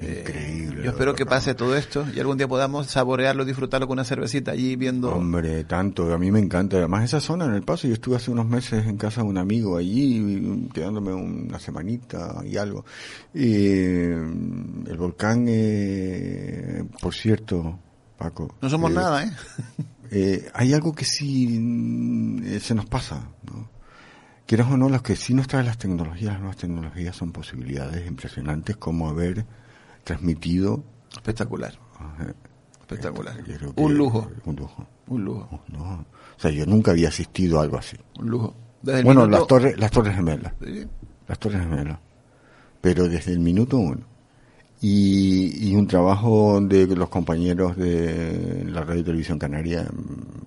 [0.00, 0.84] Increíble.
[0.84, 4.52] Yo espero que pase todo esto y algún día podamos saborearlo, disfrutarlo con una cervecita
[4.52, 5.10] allí viendo.
[5.14, 6.76] Hombre, tanto, a mí me encanta.
[6.76, 9.38] Además, esa zona en el paso, yo estuve hace unos meses en casa de un
[9.38, 12.84] amigo allí, quedándome una semanita y algo.
[13.34, 17.78] Y eh, el volcán, eh, por cierto,
[18.16, 18.54] Paco.
[18.60, 19.30] No somos eh, nada, ¿eh?
[20.10, 23.70] eh, hay algo que sí mm, eh, se nos pasa, ¿no?
[24.46, 28.06] Quieras o no, los que sí nos traen las tecnologías, las nuevas tecnologías son posibilidades
[28.06, 29.44] impresionantes como haber
[30.06, 31.74] transmitido Espectacular.
[32.80, 33.36] Espectacular.
[33.44, 34.30] Yo creo que- Un lujo.
[34.44, 34.86] Un lujo.
[35.08, 35.60] Un lujo.
[35.68, 36.04] No.
[36.36, 37.96] O sea, yo nunca había asistido a algo así.
[38.20, 38.54] Un lujo.
[38.82, 40.52] Desde Bueno, minuto- las torres, las torres gemelas.
[40.64, 40.86] Sí.
[41.26, 41.98] Las torres gemelas.
[42.80, 44.02] Pero desde el minuto uno.
[44.80, 49.88] Y, y un trabajo de los compañeros de la radio y televisión canaria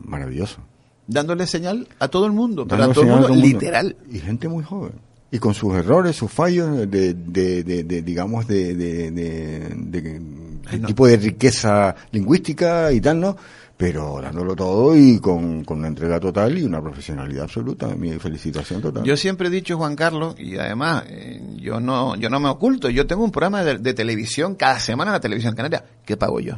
[0.06, 0.60] maravilloso.
[1.08, 3.36] Dándole señal a todo el mundo, pero Dando a todo el señal mundo, a todo
[3.38, 3.60] el mundo.
[3.60, 3.98] literal.
[4.10, 4.94] Y gente muy joven.
[5.32, 10.02] Y con sus errores, sus fallos, de, de, de- de, digamos, de, de, de- de-
[10.02, 10.22] de
[10.68, 10.88] Ay, no.
[10.88, 13.36] tipo de riqueza lingüística y tal, ¿no?
[13.78, 17.88] Pero dándolo todo y con, con una entrega total y una profesionalidad absoluta.
[17.96, 19.04] Mi felicitación total.
[19.04, 22.90] Yo siempre he dicho, Juan Carlos, y además, eh, yo no yo no me oculto,
[22.90, 25.86] yo tengo un programa de, de televisión cada semana en la televisión canaria.
[26.06, 26.56] ¿Qué pago yo?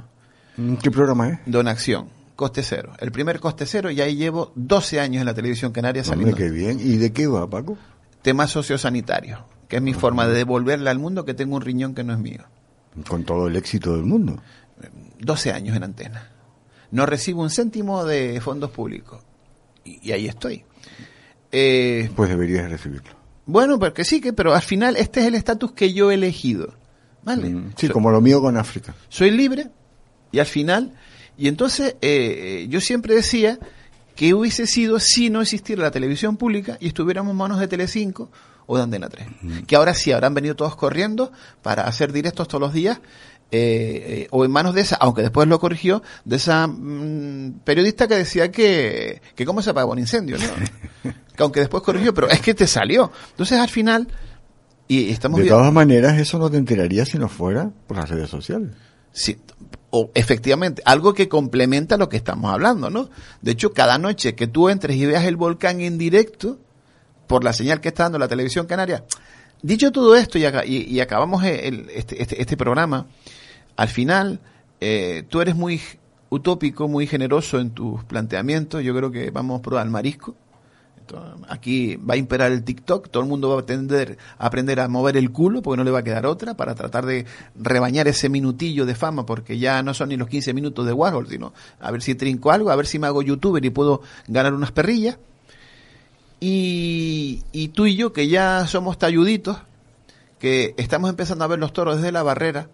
[0.58, 1.40] Mm, ¿Qué programa es?
[1.46, 2.94] Donación, coste cero.
[3.00, 6.32] El primer coste cero y ahí llevo 12 años en la televisión canaria saliendo.
[6.36, 6.80] Hombre, qué bien.
[6.80, 7.78] ¿Y de qué va, Paco?
[8.22, 12.04] Temas sociosanitarios, que es mi forma de devolverle al mundo que tengo un riñón que
[12.04, 12.44] no es mío.
[13.08, 14.42] Con todo el éxito del mundo.
[15.20, 16.30] 12 años en antena.
[16.92, 19.24] No recibo un céntimo de fondos públicos.
[19.84, 20.64] Y, y ahí estoy.
[21.52, 23.12] Eh, Pues deberías recibirlo.
[23.46, 26.74] bueno, porque sí, que, pero al final este es el estatus que yo he elegido.
[27.24, 27.50] ¿Vale?
[27.50, 28.94] Mm, Sí, So- como lo mío con África.
[29.10, 29.70] soy libre
[30.32, 30.94] y al final
[31.38, 33.60] y entonces eh, yo siempre decía
[34.22, 38.30] que hubiese sido si no existiera la televisión pública y estuviéramos en manos de Telecinco
[38.68, 39.28] o de Antena 3
[39.66, 41.32] que ahora sí habrán venido todos corriendo
[41.64, 43.00] para hacer directos todos los días
[43.50, 48.08] eh, eh, o en manos de esa aunque después lo corrigió de esa mm, periodista
[48.08, 51.12] que decía que que cómo se apagó un incendio ¿no?
[51.36, 54.08] que aunque después corrigió pero es que te salió entonces al final
[54.88, 58.08] y estamos De viendo- todas maneras, eso no te enterarías si no fuera por las
[58.10, 58.70] redes sociales.
[59.14, 59.36] Sí,
[59.92, 63.10] o efectivamente, algo que complementa lo que estamos hablando, ¿no?
[63.42, 66.58] De hecho, cada noche que tú entres y veas el volcán en directo,
[67.28, 69.04] por la señal que está dando la televisión canaria,
[69.62, 73.08] dicho todo esto y, y- acabamos el- este, este, este programa,
[73.76, 74.40] al final,
[74.80, 75.82] eh, tú eres muy
[76.30, 80.36] utópico, muy generoso en tus planteamientos, yo creo que vamos por al marisco.
[81.48, 84.88] Aquí va a imperar el TikTok, todo el mundo va a tender a aprender a
[84.88, 87.26] mover el culo porque no le va a quedar otra para tratar de
[87.56, 91.28] rebañar ese minutillo de fama porque ya no son ni los 15 minutos de Warhol,
[91.28, 94.54] sino a ver si trinco algo, a ver si me hago youtuber y puedo ganar
[94.54, 95.18] unas perrillas.
[96.40, 99.58] Y, y tú y yo que ya somos talluditos,
[100.40, 102.68] que estamos empezando a ver los toros desde la barrera,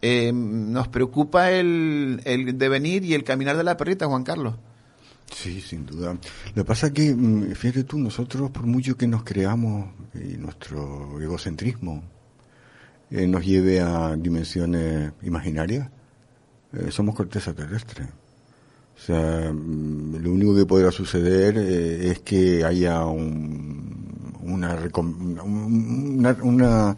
[0.00, 4.54] eh, nos preocupa el, el devenir y el caminar de la perrita, Juan Carlos.
[5.34, 6.12] Sí, sin duda.
[6.54, 10.36] Lo que pasa es que, mm, fíjate tú, nosotros por mucho que nos creamos y
[10.36, 12.04] nuestro egocentrismo
[13.10, 15.90] eh, nos lleve a dimensiones imaginarias,
[16.72, 18.04] eh, somos corteza terrestre.
[18.96, 24.78] O sea, mm, lo único que podrá suceder eh, es que haya un, una,
[25.42, 26.96] una, una,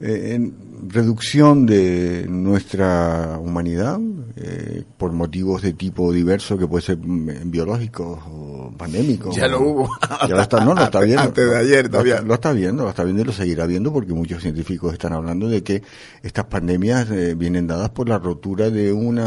[0.00, 3.98] eh, en- reducción de nuestra humanidad
[4.36, 9.34] eh, por motivos de tipo diverso que puede ser mm, biológicos o pandémicos.
[9.34, 9.88] Ya lo hubo.
[10.28, 11.22] Ya lo está, no, lo está viendo.
[11.22, 12.20] Antes de ayer todavía.
[12.22, 15.48] Lo está viendo, lo está viendo y lo seguirá viendo porque muchos científicos están hablando
[15.48, 15.82] de que
[16.22, 19.18] estas pandemias eh, vienen dadas por la rotura de un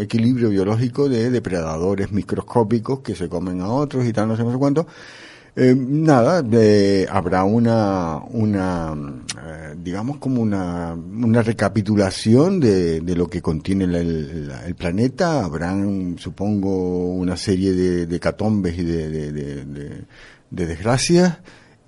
[0.00, 4.52] equilibrio biológico de depredadores microscópicos que se comen a otros y tal, no sé, no
[4.52, 4.86] sé cuánto.
[5.54, 8.94] Eh, nada, de- habrá una, una
[9.36, 15.44] eh, digamos como una, una recapitulación de, de lo que contiene el, el- planeta.
[15.44, 19.32] Habrán, supongo, una serie de, de catombes y de-
[20.50, 21.38] de desgracias.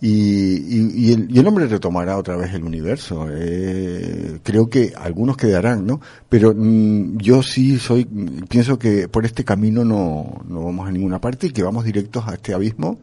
[0.00, 3.26] Y, y, y el, y el hombre retomará otra vez el universo.
[3.30, 6.00] Eh, creo que algunos quedarán, ¿no?
[6.28, 8.04] Pero mm, yo sí soy,
[8.48, 12.24] pienso que por este camino no, no vamos a ninguna parte y que vamos directos
[12.28, 12.98] a este abismo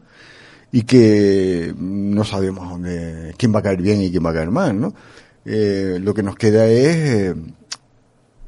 [0.72, 4.50] y que no sabemos dónde, quién va a caer bien y quién va a caer
[4.50, 4.94] mal, ¿no?
[5.44, 7.34] Eh, lo que nos queda es eh,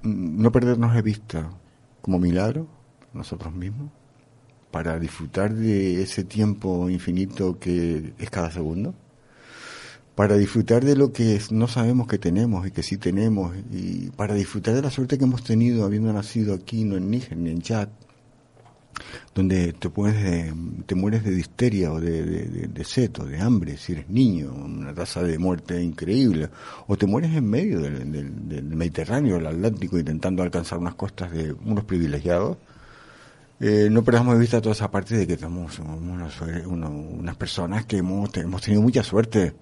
[0.03, 1.51] no perdernos de vista
[2.01, 2.67] como milagro
[3.13, 3.91] nosotros mismos
[4.71, 8.95] para disfrutar de ese tiempo infinito que es cada segundo,
[10.15, 14.35] para disfrutar de lo que no sabemos que tenemos y que sí tenemos, y para
[14.35, 17.63] disfrutar de la suerte que hemos tenido habiendo nacido aquí, no en Níger ni en
[17.63, 17.89] Chad,
[19.35, 20.53] donde te puedes de-
[20.87, 24.09] te mueres de disteria o de, de, de, de sed o de hambre si eres
[24.09, 26.49] niño, una tasa de muerte increíble,
[26.87, 31.31] o te mueres en medio del, del- del Mediterráneo, del Atlántico, intentando alcanzar unas costas
[31.33, 32.57] de unos privilegiados,
[33.61, 38.31] eh, no perdamos de vista toda esa parte de que somos, unas, personas que hemos
[38.31, 39.55] tenido mucha suerte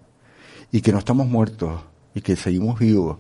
[0.71, 1.83] y que no estamos muertos
[2.15, 3.19] y que seguimos vivos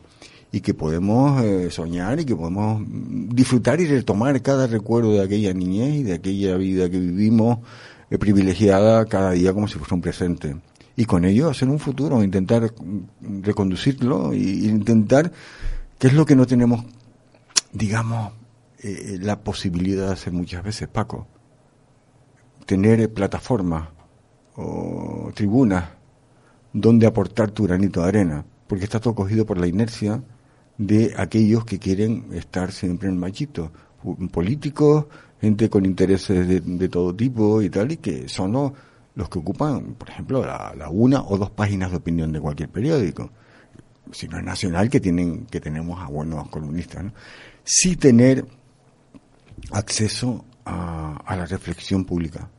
[0.52, 5.52] y que podemos eh, soñar y que podemos disfrutar y retomar cada recuerdo de aquella
[5.54, 7.58] niñez y de aquella vida que vivimos
[8.10, 10.56] eh, privilegiada cada día como si fuera un presente
[10.94, 12.70] y con ello hacer un futuro intentar
[13.20, 15.32] reconducirlo y intentar
[15.98, 16.84] qué es lo que no tenemos
[17.72, 18.32] digamos,
[18.82, 21.26] eh, la posibilidad de hacer muchas veces, Paco.
[22.66, 23.88] Tener eh, plataformas
[24.54, 25.88] o tribunas
[26.72, 30.22] donde aportar tu granito de arena, porque está todo cogido por la inercia
[30.86, 33.72] de aquellos que quieren estar siempre en machito,
[34.30, 35.06] políticos,
[35.40, 38.72] gente con intereses de, de todo tipo y tal, y que son los,
[39.14, 43.30] los que ocupan, por ejemplo, la, una o dos páginas de opinión de cualquier periódico,
[44.10, 47.12] si no es nacional, que tienen que tenemos a buenos columnistas, ¿no?
[47.64, 48.44] Sí tener
[49.70, 52.50] acceso a, a la reflexión pública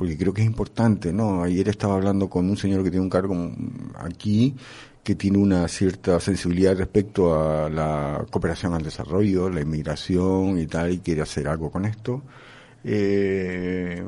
[0.00, 1.42] porque creo que es importante, ¿no?
[1.42, 3.36] Ayer estaba hablando con un señor que tiene un cargo
[3.98, 4.56] aquí
[5.02, 10.92] que tiene una cierta sensibilidad respecto a la cooperación al desarrollo, la inmigración y tal,
[10.92, 12.22] y quiere hacer algo con esto.
[12.82, 14.02] Eh,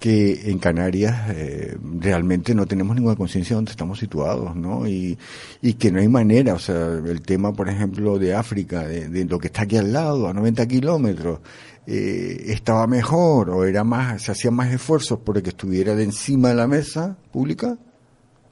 [0.00, 4.88] que en Canarias eh, realmente no tenemos ninguna conciencia de dónde estamos situados, ¿no?
[4.88, 5.16] Y,
[5.62, 9.24] y que no hay manera, o sea, el tema, por ejemplo, de África, de, de
[9.26, 11.38] lo que está aquí al lado, a 90 kilómetros,
[11.86, 16.50] eh, estaba mejor o era más, se hacían más esfuerzos por que estuviera de encima
[16.50, 17.78] de la mesa pública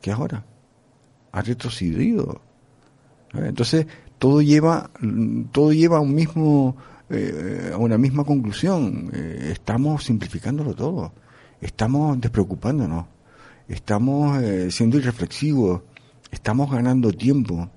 [0.01, 0.45] que ahora.
[1.33, 2.41] Ha retrocedido.
[3.35, 3.47] ¿Eh?
[3.47, 3.87] Entonces,
[4.19, 4.91] todo lleva,
[5.53, 6.77] todo lleva a un mismo,
[7.09, 9.11] eh, a una misma conclusión.
[9.13, 11.13] Eh, estamos simplificándolo todo.
[11.61, 13.07] Estamos despreocupándonos.
[13.69, 15.83] Estamos eh, siendo irreflexivos.
[16.31, 17.71] Estamos ganando tiempo.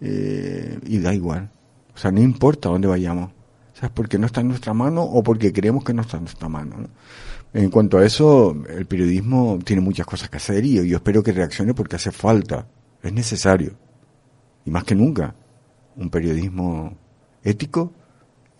[0.00, 1.50] Y da igual.
[1.92, 3.32] O sea, no importa dónde vayamos.
[3.74, 3.90] ¿Sabes?
[3.92, 6.76] Porque no está en nuestra mano o porque creemos que no está en nuestra mano.
[6.78, 6.88] ¿no?
[7.52, 11.32] En cuanto a eso, el periodismo tiene muchas cosas que hacer y yo espero que
[11.32, 12.66] reaccione porque hace falta.
[13.02, 13.72] Es necesario.
[14.64, 15.34] Y más que nunca.
[15.96, 16.96] Un periodismo
[17.42, 17.92] ético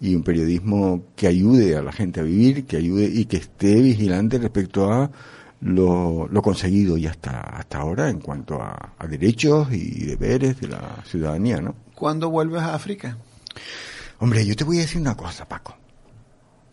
[0.00, 3.74] y un periodismo que ayude a la gente a vivir, que ayude y que esté
[3.80, 5.10] vigilante respecto a
[5.60, 10.68] lo, lo conseguido ya hasta, hasta ahora en cuanto a, a derechos y deberes de
[10.68, 11.74] la ciudadanía, ¿no?
[11.94, 13.18] ¿Cuándo vuelves a África?
[14.20, 15.76] Hombre, yo te voy a decir una cosa, Paco.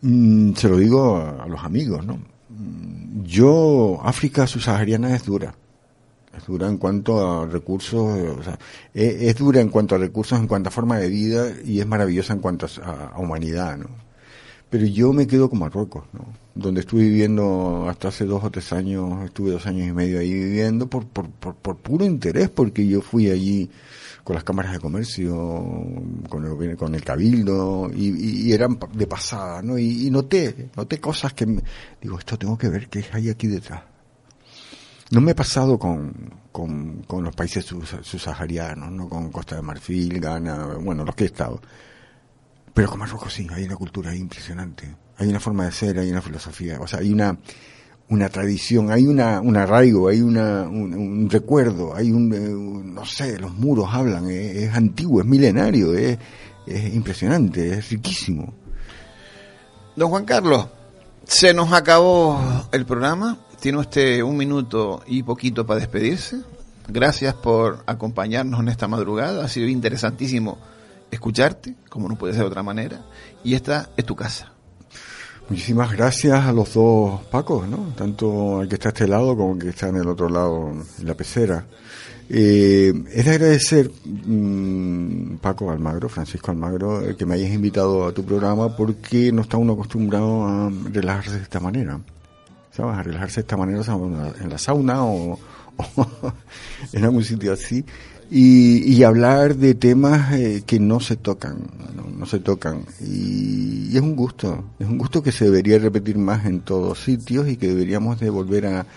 [0.01, 2.19] Mm, se lo digo a, los amigos, ¿no?
[2.49, 5.55] Mm, Yo, África subsahariana es dura.
[6.37, 8.59] Es dura en cuanto a recursos, o sea,
[8.93, 11.87] es, es dura en cuanto a recursos, en cuanto a forma de vida y es
[11.87, 13.87] maravillosa en cuanto a, a humanidad, ¿no?
[14.69, 16.25] Pero yo me quedo con Marruecos, ¿no?
[16.55, 20.33] Donde estuve viviendo hasta hace dos o tres años, estuve dos años y medio ahí
[20.33, 23.69] viviendo por, por, por, por puro interés, porque yo fui allí
[24.25, 25.35] con las cámaras de comercio,
[26.27, 29.77] con el, con el cabildo, y, y, eran de pasada, ¿no?
[29.77, 31.61] Y, noté, noté cosas que, me,
[32.01, 33.83] digo, esto tengo que ver qué hay aquí detrás.
[35.11, 36.11] No me he pasado con,
[36.51, 39.07] con, con los países subsaharianos, ¿no?
[39.07, 41.61] Con Costa de Marfil, Ghana, bueno, los que he estado.
[42.73, 44.91] Pero con Marruecos sí, hay una cultura impresionante.
[45.17, 47.37] Hay una forma de ser, hay una filosofía, o sea, hay una,
[48.09, 53.39] una tradición, hay una, un arraigo, hay una, un, recuerdo, hay un, un, no sé,
[53.39, 56.17] los muros hablan, es, es antiguo, es milenario, es,
[56.67, 58.53] es, impresionante, es riquísimo.
[59.95, 60.67] Don Juan Carlos,
[61.23, 66.41] se nos acabó el programa, tiene usted un minuto y poquito para despedirse.
[66.87, 70.59] Gracias por acompañarnos en esta madrugada, ha sido interesantísimo
[71.09, 73.01] escucharte, como no puede ser de otra manera,
[73.43, 74.54] y esta es tu casa.
[75.47, 77.93] Muchísimas gracias a los dos Pacos, ¿no?
[77.95, 80.71] Tanto al que está a este lado como al que está en el otro lado,
[80.99, 81.65] en la pecera.
[82.27, 88.11] Eh, es de agradecer, mmm, Paco Almagro, Francisco Almagro, el que me hayas invitado a
[88.11, 91.99] tu programa porque no está uno acostumbrado a relajarse de esta manera.
[92.71, 92.97] ¿Sabes?
[92.97, 93.83] A relajarse de esta manera,
[94.41, 95.33] en la sauna o,
[95.95, 96.33] o
[96.91, 97.85] en algún sitio así.
[98.29, 101.67] Y, y, hablar de temas eh, que no se tocan,
[102.17, 102.83] no, se tocan.
[102.99, 107.47] Y, es un gusto, es un gusto que se debería repetir más en todos sitios
[107.47, 108.87] y que deberíamos de volver a,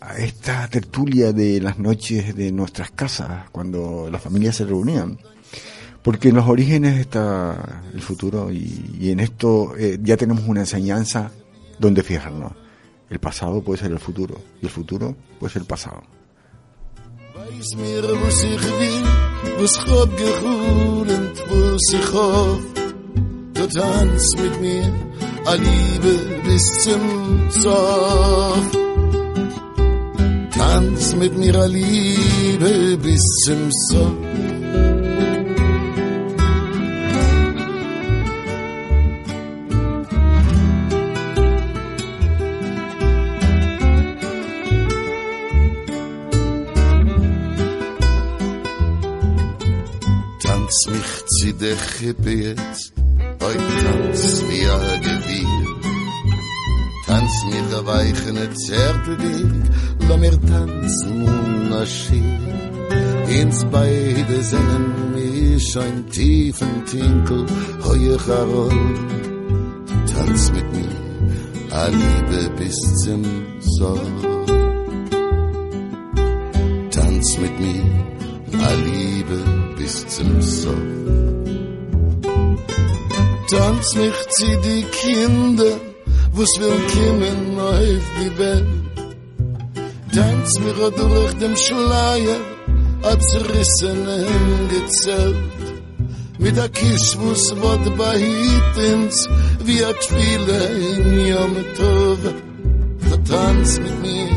[0.00, 5.18] a esta tertulia de las noches de nuestras casas, cuando las familias se reunían.
[6.02, 10.60] Porque en los orígenes está el futuro y, y en esto eh, ya tenemos una
[10.60, 11.30] enseñanza
[11.78, 12.52] donde fijarnos.
[13.08, 16.02] El pasado puede ser el futuro y el futuro puede ser el pasado.
[17.34, 19.04] Weiß mir, was ich will,
[19.58, 22.60] was ich hab geholt, was ich hoff.
[23.54, 23.62] Du
[24.42, 24.92] mit mir,
[25.46, 26.14] a Liebe
[26.44, 28.70] bis zum Zoff.
[30.50, 35.01] Tanz mit mir, a Liebe bis zum Zoff.
[50.72, 52.92] Tanz mich zu der Chippe jetzt,
[53.46, 55.66] oi tanz wie a Gewirr.
[57.06, 62.40] Tanz mir a weichene Zärtel dir, lo mir tanzen un a Schir.
[63.40, 67.44] Ins beide sinnen mich ein tiefen Tinkel,
[67.84, 68.80] heuer Charol.
[70.14, 70.94] Tanz mit mir,
[71.70, 73.22] a Liebe bis zum
[73.60, 74.12] Soll.
[76.90, 78.21] Tanz mit mir,
[78.60, 79.38] a Liebe
[79.76, 81.02] bis zum Soll.
[83.50, 85.72] Tanz mich zu die Kinder,
[86.32, 88.66] wo's will kommen auf die Welt.
[90.14, 92.40] Tanz mir durch dem Schleier,
[93.02, 95.36] a zerrissenen Gezelt.
[96.38, 99.28] Mit a wird behitens,
[99.64, 100.60] wie a Tfile
[100.92, 102.18] in Yom Tov.
[103.28, 104.30] Tanz mit mir,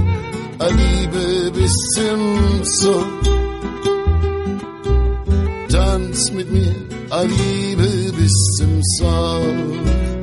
[0.60, 3.35] a Liebe bis zum Sof.
[5.76, 6.74] Dance mit mir,
[7.10, 10.15] Aliebe bis zum song?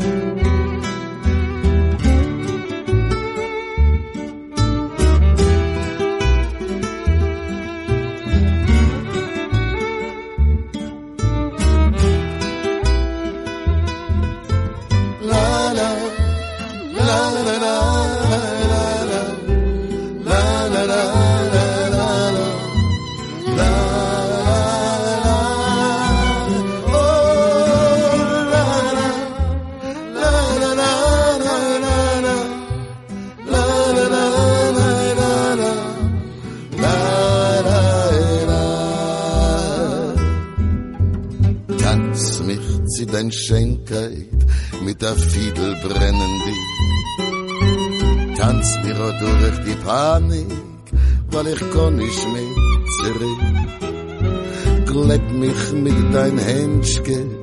[55.13, 57.37] Glätt mich mit dein Händchen,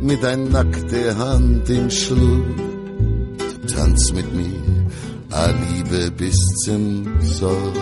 [0.00, 2.54] mit dein nackte Hand im Schlug.
[3.66, 4.86] Tanz mit mir,
[5.32, 7.78] a Liebe bis zum Sof.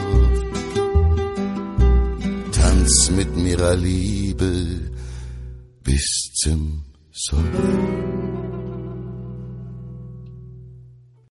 [2.52, 4.63] Tanz mit mir, a Liebe